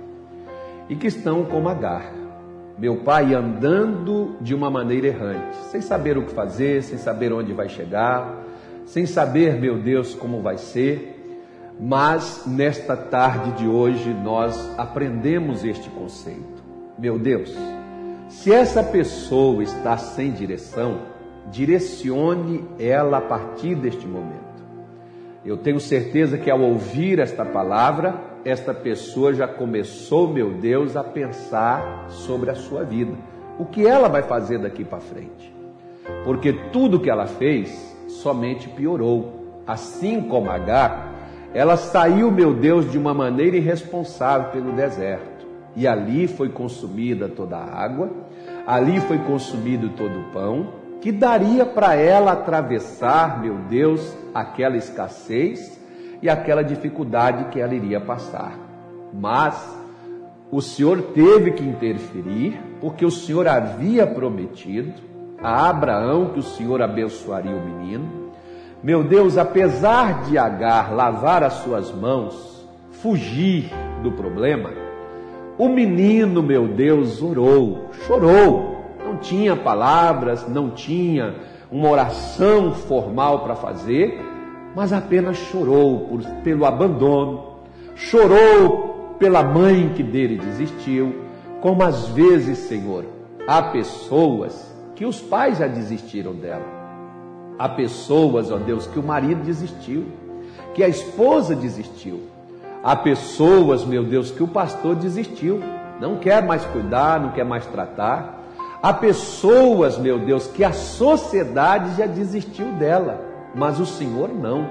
e 0.89 0.97
que 0.97 1.07
estão 1.07 1.45
como 1.45 1.69
Agar 1.69 2.19
meu 2.79 2.99
pai 2.99 3.35
andando 3.35 4.37
de 4.41 4.55
uma 4.55 4.71
maneira 4.71 5.09
errante, 5.09 5.57
sem 5.73 5.81
saber 5.81 6.17
o 6.17 6.25
que 6.25 6.33
fazer, 6.33 6.83
sem 6.85 6.97
saber 6.97 7.33
onde 7.33 7.53
vai 7.53 7.69
chegar, 7.69 8.45
sem 8.87 9.05
saber, 9.05 9.61
meu 9.61 9.79
Deus, 9.79 10.15
como 10.15 10.41
vai 10.41 10.57
ser. 10.57 11.17
Mas 11.81 12.45
nesta 12.47 12.97
tarde 12.97 13.53
de 13.53 13.69
hoje 13.69 14.15
nós 14.15 14.57
aprendemos 14.79 15.65
este 15.65 15.91
conceito. 15.91 16.63
Meu 16.97 17.19
Deus, 17.19 17.53
se 18.29 18.53
essa 18.53 18.83
pessoa 18.83 19.63
está 19.63 19.97
sem 19.97 20.31
direção, 20.31 21.01
direcione 21.51 22.65
ela 22.79 23.19
a 23.19 23.23
partir 23.23 23.75
deste 23.75 24.07
momento. 24.07 24.39
Eu 25.45 25.57
tenho 25.57 25.81
certeza 25.81 26.39
que 26.39 26.51
ao 26.51 26.61
ouvir 26.61 27.19
esta 27.19 27.45
palavra, 27.45 28.28
esta 28.45 28.73
pessoa 28.73 29.35
já 29.35 29.47
começou, 29.47 30.29
meu 30.29 30.53
Deus, 30.55 30.97
a 30.97 31.05
pensar 31.05 32.07
sobre 32.09 32.51
a 32.51 32.55
sua 32.55 32.85
vida. 32.85 33.13
O 33.59 33.65
que 33.65 33.87
ela 33.87 34.09
vai 34.09 34.23
fazer 34.23 34.59
daqui 34.59 34.85
para 34.85 35.01
frente? 35.01 35.55
Porque 36.25 36.53
tudo 36.73 37.01
que 37.01 37.11
ela 37.11 37.27
fez 37.27 37.97
somente 38.09 38.69
piorou. 38.69 39.63
Assim 39.67 40.23
como 40.23 40.51
Agar, 40.51 41.15
ela 41.53 41.77
saiu, 41.77 42.31
meu 42.31 42.55
Deus, 42.55 42.91
de 42.91 42.97
uma 42.97 43.13
maneira 43.13 43.57
irresponsável 43.57 44.51
pelo 44.51 44.73
deserto. 44.73 45.47
E 45.77 45.87
ali 45.87 46.27
foi 46.27 46.49
consumida 46.49 47.29
toda 47.29 47.57
a 47.57 47.65
água, 47.65 48.11
ali 48.67 49.01
foi 49.01 49.19
consumido 49.19 49.91
todo 49.91 50.19
o 50.19 50.33
pão, 50.33 50.69
que 51.01 51.13
daria 51.13 51.65
para 51.65 51.95
ela 51.95 52.33
atravessar, 52.33 53.41
meu 53.41 53.55
Deus, 53.69 54.17
aquela 54.35 54.77
escassez 54.77 55.78
e 56.23 56.29
aquela 56.29 56.63
dificuldade 56.63 57.51
que 57.51 57.61
ela 57.61 57.75
iria 57.75 58.01
passar. 58.01 58.59
Mas 59.13 59.77
o 60.51 60.61
Senhor 60.61 61.03
teve 61.15 61.53
que 61.53 61.63
interferir, 61.63 62.61
porque 62.81 63.05
o 63.05 63.11
Senhor 63.11 63.47
havia 63.47 64.07
prometido 64.07 64.95
a 65.43 65.69
Abraão 65.69 66.31
que 66.31 66.41
o 66.41 66.43
Senhor 66.43 66.83
abençoaria 66.83 67.55
o 67.55 67.65
menino. 67.65 68.31
Meu 68.83 69.05
Deus, 69.05 69.37
apesar 69.37 70.23
de 70.23 70.39
Agar 70.39 70.93
lavar 70.95 71.43
as 71.43 71.55
suas 71.55 71.93
mãos, 71.93 72.67
fugir 72.91 73.71
do 74.03 74.13
problema, 74.13 74.71
o 75.59 75.69
menino, 75.69 76.43
meu 76.43 76.69
Deus, 76.69 77.21
orou, 77.21 77.91
chorou. 78.07 78.79
Não 79.05 79.17
tinha 79.17 79.57
palavras, 79.57 80.49
não 80.49 80.71
tinha 80.71 81.35
uma 81.71 81.89
oração 81.89 82.73
formal 82.73 83.41
para 83.41 83.57
fazer, 83.57 84.21
mas 84.79 84.93
apenas 84.93 85.37
chorou 85.37 86.07
por, 86.07 86.23
pelo 86.45 86.65
abandono, 86.65 87.55
chorou 87.97 89.17
pela 89.19 89.43
mãe 89.43 89.93
que 89.97 90.05
dele 90.05 90.39
desistiu, 90.39 91.17
como 91.61 91.83
às 91.83 92.07
vezes, 92.11 92.59
Senhor, 92.59 93.05
há 93.45 93.61
pessoas 93.61 94.73
que 94.95 95.05
os 95.05 95.21
pais 95.21 95.59
já 95.59 95.67
desistiram 95.67 96.33
dela. 96.33 96.63
Há 97.59 97.69
pessoas, 97.71 98.53
ó 98.53 98.57
Deus, 98.57 98.87
que 98.87 99.01
o 99.01 99.03
marido 99.03 99.43
desistiu, 99.43 100.07
que 100.75 100.85
a 100.85 100.89
esposa 100.89 101.57
desistiu. 101.57 102.21
Há 102.81 102.95
pessoas, 102.95 103.85
meu 103.85 104.05
Deus, 104.05 104.31
que 104.31 104.45
o 104.45 104.49
pastor 104.49 104.95
desistiu, 104.95 105.59
não 106.01 106.19
quer 106.19 106.41
mais 106.47 106.65
cuidar, 106.67 107.19
não 107.19 107.33
quer 107.33 107.45
mais 107.45 107.67
tratar. 107.67 108.45
Há 108.81 108.93
pessoas, 108.93 109.99
meu 109.99 110.21
Deus, 110.21 110.47
que 110.47 110.63
a 110.63 110.73
sociedade 110.73 111.97
já 111.97 112.07
desistiu 112.07 112.67
dela 112.75 113.27
mas 113.55 113.81
o 113.81 113.87
Senhor 113.87 114.29
não. 114.29 114.69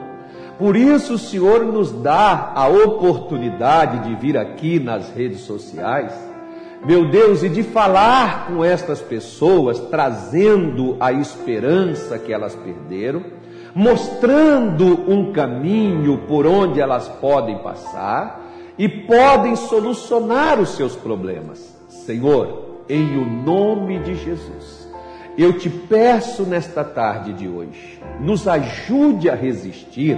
Por 0.57 0.75
isso 0.75 1.13
o 1.13 1.19
Senhor 1.19 1.65
nos 1.65 1.91
dá 1.91 2.51
a 2.55 2.67
oportunidade 2.67 4.07
de 4.07 4.15
vir 4.15 4.37
aqui 4.37 4.79
nas 4.79 5.09
redes 5.11 5.41
sociais, 5.41 6.13
meu 6.85 7.09
Deus, 7.09 7.43
e 7.43 7.49
de 7.49 7.63
falar 7.63 8.47
com 8.47 8.63
estas 8.63 9.01
pessoas, 9.01 9.79
trazendo 9.79 10.95
a 10.99 11.11
esperança 11.11 12.17
que 12.17 12.31
elas 12.31 12.55
perderam, 12.55 13.23
mostrando 13.73 15.09
um 15.09 15.31
caminho 15.31 16.19
por 16.27 16.45
onde 16.47 16.79
elas 16.79 17.07
podem 17.07 17.57
passar 17.59 18.47
e 18.77 18.87
podem 18.87 19.55
solucionar 19.55 20.59
os 20.59 20.69
seus 20.69 20.95
problemas. 20.95 21.75
Senhor, 21.89 22.83
em 22.87 23.17
o 23.17 23.25
nome 23.25 23.99
de 23.99 24.15
Jesus, 24.15 24.76
eu 25.37 25.57
te 25.57 25.69
peço 25.69 26.43
nesta 26.43 26.83
tarde 26.83 27.31
de 27.33 27.47
hoje, 27.47 27.99
nos 28.19 28.47
ajude 28.47 29.29
a 29.29 29.35
resistir 29.35 30.17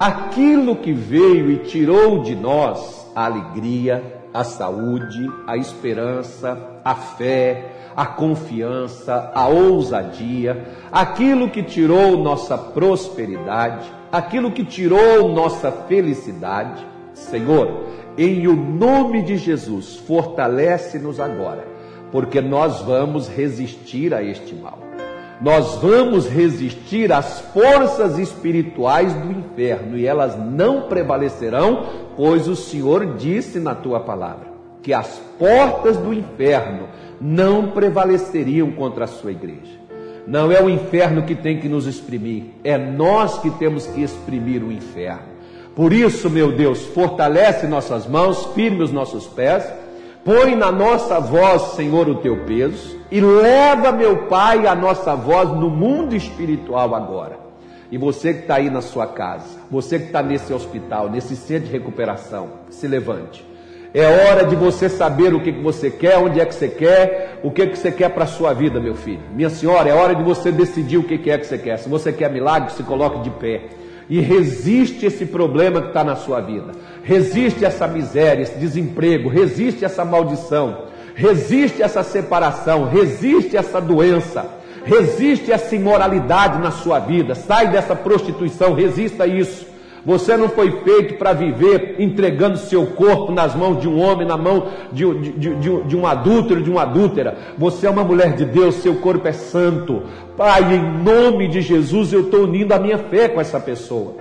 aquilo 0.00 0.76
que 0.76 0.92
veio 0.92 1.50
e 1.50 1.58
tirou 1.58 2.22
de 2.22 2.34
nós 2.34 3.06
a 3.14 3.26
alegria, 3.26 4.20
a 4.32 4.44
saúde, 4.44 5.30
a 5.46 5.56
esperança, 5.56 6.80
a 6.84 6.94
fé, 6.94 7.72
a 7.96 8.06
confiança, 8.06 9.30
a 9.34 9.48
ousadia, 9.48 10.66
aquilo 10.92 11.50
que 11.50 11.62
tirou 11.62 12.16
nossa 12.16 12.56
prosperidade, 12.56 13.90
aquilo 14.12 14.52
que 14.52 14.64
tirou 14.64 15.28
nossa 15.32 15.72
felicidade. 15.72 16.86
Senhor, 17.12 17.84
em 18.16 18.46
o 18.46 18.54
nome 18.54 19.22
de 19.22 19.36
Jesus, 19.36 19.96
fortalece-nos 19.96 21.18
agora, 21.18 21.66
porque 22.10 22.40
nós 22.40 22.80
vamos 22.82 23.28
resistir 23.28 24.14
a 24.14 24.22
este 24.22 24.54
mal. 24.54 24.78
Nós 25.40 25.76
vamos 25.76 26.26
resistir 26.26 27.12
às 27.12 27.40
forças 27.52 28.18
espirituais 28.18 29.12
do 29.14 29.30
inferno 29.30 29.96
e 29.96 30.04
elas 30.04 30.36
não 30.36 30.82
prevalecerão, 30.82 31.86
pois 32.16 32.48
o 32.48 32.56
Senhor 32.56 33.14
disse 33.16 33.60
na 33.60 33.74
tua 33.74 34.00
palavra 34.00 34.48
que 34.82 34.92
as 34.92 35.20
portas 35.38 35.96
do 35.96 36.12
inferno 36.12 36.88
não 37.20 37.70
prevaleceriam 37.70 38.72
contra 38.72 39.04
a 39.04 39.08
sua 39.08 39.30
igreja. 39.30 39.78
Não 40.26 40.50
é 40.52 40.62
o 40.62 40.68
inferno 40.68 41.22
que 41.22 41.34
tem 41.34 41.58
que 41.58 41.68
nos 41.68 41.86
exprimir, 41.86 42.44
é 42.64 42.76
nós 42.76 43.38
que 43.38 43.50
temos 43.50 43.86
que 43.86 44.02
exprimir 44.02 44.62
o 44.62 44.72
inferno. 44.72 45.38
Por 45.74 45.92
isso, 45.92 46.28
meu 46.28 46.50
Deus, 46.52 46.84
fortalece 46.86 47.66
nossas 47.66 48.06
mãos, 48.06 48.46
firme 48.54 48.82
os 48.82 48.90
nossos 48.90 49.26
pés, 49.26 49.64
põe 50.24 50.54
na 50.54 50.70
nossa 50.70 51.18
voz, 51.20 51.74
Senhor, 51.74 52.08
o 52.08 52.16
teu 52.16 52.44
peso 52.44 52.98
e 53.10 53.20
leva, 53.20 53.92
meu 53.92 54.26
Pai, 54.26 54.66
a 54.66 54.74
nossa 54.74 55.14
voz 55.14 55.50
no 55.50 55.70
mundo 55.70 56.14
espiritual 56.14 56.94
agora. 56.94 57.38
E 57.90 57.96
você 57.96 58.34
que 58.34 58.40
está 58.40 58.56
aí 58.56 58.68
na 58.68 58.82
sua 58.82 59.06
casa, 59.06 59.58
você 59.70 59.98
que 59.98 60.06
está 60.06 60.22
nesse 60.22 60.52
hospital, 60.52 61.08
nesse 61.08 61.34
centro 61.34 61.68
de 61.68 61.72
recuperação, 61.72 62.48
se 62.68 62.86
levante 62.86 63.48
é 63.94 64.06
hora 64.06 64.44
de 64.44 64.54
você 64.54 64.88
saber 64.88 65.34
o 65.34 65.40
que, 65.40 65.52
que 65.52 65.62
você 65.62 65.90
quer, 65.90 66.18
onde 66.18 66.40
é 66.40 66.44
que 66.44 66.54
você 66.54 66.68
quer, 66.68 67.40
o 67.42 67.50
que, 67.50 67.66
que 67.66 67.78
você 67.78 67.90
quer 67.90 68.10
para 68.10 68.24
a 68.24 68.26
sua 68.26 68.52
vida, 68.52 68.78
meu 68.78 68.94
filho. 68.94 69.20
Minha 69.34 69.48
senhora, 69.48 69.88
é 69.88 69.94
hora 69.94 70.14
de 70.14 70.22
você 70.22 70.52
decidir 70.52 70.98
o 70.98 71.02
que, 71.02 71.16
que 71.16 71.30
é 71.30 71.38
que 71.38 71.46
você 71.46 71.56
quer. 71.56 71.78
Se 71.78 71.88
você 71.88 72.12
quer 72.12 72.30
milagre, 72.30 72.70
se 72.72 72.82
coloque 72.82 73.20
de 73.20 73.30
pé. 73.30 73.62
E 74.08 74.20
resiste 74.20 75.04
esse 75.06 75.26
problema 75.26 75.82
que 75.82 75.88
está 75.88 76.02
na 76.02 76.16
sua 76.16 76.40
vida. 76.40 76.72
Resiste 77.02 77.64
essa 77.64 77.86
miséria, 77.86 78.42
esse 78.42 78.58
desemprego. 78.58 79.28
Resiste 79.28 79.84
essa 79.84 80.04
maldição. 80.04 80.86
Resiste 81.14 81.82
essa 81.82 82.02
separação. 82.02 82.88
Resiste 82.88 83.56
essa 83.56 83.80
doença. 83.80 84.46
Resiste 84.84 85.52
essa 85.52 85.76
imoralidade 85.76 86.58
na 86.60 86.70
sua 86.70 86.98
vida. 86.98 87.34
Sai 87.34 87.68
dessa 87.70 87.94
prostituição. 87.94 88.72
Resista 88.72 89.26
isso. 89.26 89.66
Você 90.04 90.36
não 90.36 90.48
foi 90.48 90.70
feito 90.82 91.14
para 91.14 91.32
viver 91.32 91.96
entregando 91.98 92.56
seu 92.58 92.86
corpo 92.86 93.32
nas 93.32 93.54
mãos 93.54 93.80
de 93.80 93.88
um 93.88 94.00
homem, 94.00 94.26
na 94.26 94.36
mão 94.36 94.68
de, 94.92 95.04
de, 95.18 95.54
de, 95.54 95.82
de 95.82 95.96
um 95.96 96.06
adúltero, 96.06 96.62
de 96.62 96.70
uma 96.70 96.82
adúltera. 96.82 97.36
Você 97.56 97.86
é 97.86 97.90
uma 97.90 98.04
mulher 98.04 98.34
de 98.34 98.44
Deus, 98.44 98.76
seu 98.76 98.96
corpo 98.96 99.26
é 99.26 99.32
santo. 99.32 100.02
Pai, 100.36 100.74
em 100.74 101.02
nome 101.02 101.48
de 101.48 101.60
Jesus, 101.60 102.12
eu 102.12 102.22
estou 102.22 102.44
unindo 102.44 102.72
a 102.72 102.78
minha 102.78 102.98
fé 102.98 103.28
com 103.28 103.40
essa 103.40 103.58
pessoa. 103.58 104.14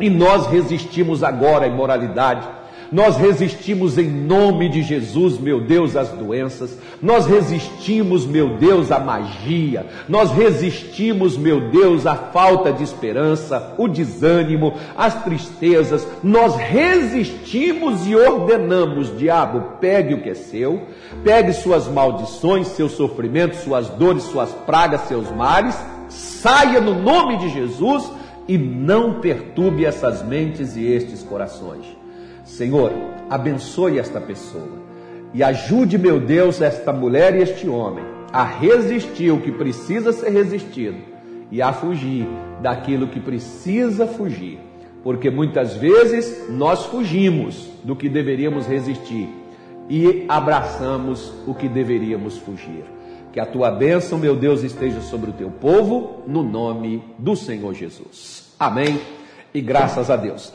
E 0.00 0.08
nós 0.08 0.46
resistimos 0.46 1.22
agora 1.22 1.64
à 1.64 1.68
imoralidade 1.68 2.58
nós 2.90 3.16
resistimos 3.16 3.98
em 3.98 4.08
nome 4.08 4.68
de 4.68 4.82
Jesus, 4.82 5.38
meu 5.38 5.60
Deus, 5.60 5.94
às 5.94 6.08
doenças. 6.08 6.78
Nós 7.02 7.26
resistimos, 7.26 8.24
meu 8.24 8.56
Deus, 8.56 8.90
à 8.90 8.98
magia. 8.98 9.86
Nós 10.08 10.30
resistimos, 10.30 11.36
meu 11.36 11.70
Deus, 11.70 12.06
à 12.06 12.14
falta 12.14 12.72
de 12.72 12.82
esperança, 12.82 13.74
o 13.76 13.86
desânimo, 13.86 14.72
as 14.96 15.22
tristezas. 15.22 16.06
Nós 16.22 16.56
resistimos 16.56 18.06
e 18.06 18.16
ordenamos, 18.16 19.16
diabo, 19.18 19.76
pegue 19.80 20.14
o 20.14 20.22
que 20.22 20.30
é 20.30 20.34
seu, 20.34 20.82
pegue 21.22 21.52
suas 21.52 21.86
maldições, 21.86 22.68
seus 22.68 22.92
sofrimentos, 22.92 23.58
suas 23.60 23.88
dores, 23.90 24.22
suas 24.22 24.50
pragas, 24.50 25.02
seus 25.02 25.30
males, 25.30 25.78
saia 26.08 26.80
no 26.80 26.94
nome 26.94 27.36
de 27.36 27.50
Jesus 27.50 28.10
e 28.46 28.56
não 28.56 29.20
perturbe 29.20 29.84
essas 29.84 30.26
mentes 30.26 30.74
e 30.74 30.86
estes 30.86 31.22
corações. 31.22 31.97
Senhor, 32.48 32.90
abençoe 33.28 33.98
esta 33.98 34.20
pessoa 34.20 34.82
e 35.34 35.42
ajude, 35.42 35.98
meu 35.98 36.18
Deus, 36.18 36.62
esta 36.62 36.92
mulher 36.92 37.36
e 37.36 37.42
este 37.42 37.68
homem 37.68 38.04
a 38.32 38.42
resistir 38.42 39.30
o 39.30 39.40
que 39.40 39.52
precisa 39.52 40.12
ser 40.12 40.30
resistido 40.30 40.96
e 41.52 41.60
a 41.60 41.72
fugir 41.72 42.26
daquilo 42.62 43.08
que 43.08 43.20
precisa 43.20 44.06
fugir. 44.06 44.58
Porque 45.04 45.30
muitas 45.30 45.76
vezes 45.76 46.48
nós 46.50 46.86
fugimos 46.86 47.68
do 47.84 47.94
que 47.94 48.08
deveríamos 48.08 48.66
resistir 48.66 49.28
e 49.88 50.24
abraçamos 50.26 51.32
o 51.46 51.54
que 51.54 51.68
deveríamos 51.68 52.38
fugir. 52.38 52.84
Que 53.30 53.38
a 53.38 53.46
tua 53.46 53.70
bênção, 53.70 54.18
meu 54.18 54.34
Deus, 54.34 54.62
esteja 54.62 55.02
sobre 55.02 55.30
o 55.30 55.34
teu 55.34 55.50
povo, 55.50 56.22
no 56.26 56.42
nome 56.42 57.04
do 57.18 57.36
Senhor 57.36 57.74
Jesus. 57.74 58.52
Amém 58.58 58.98
e 59.52 59.60
graças 59.60 60.10
a 60.10 60.16
Deus. 60.16 60.52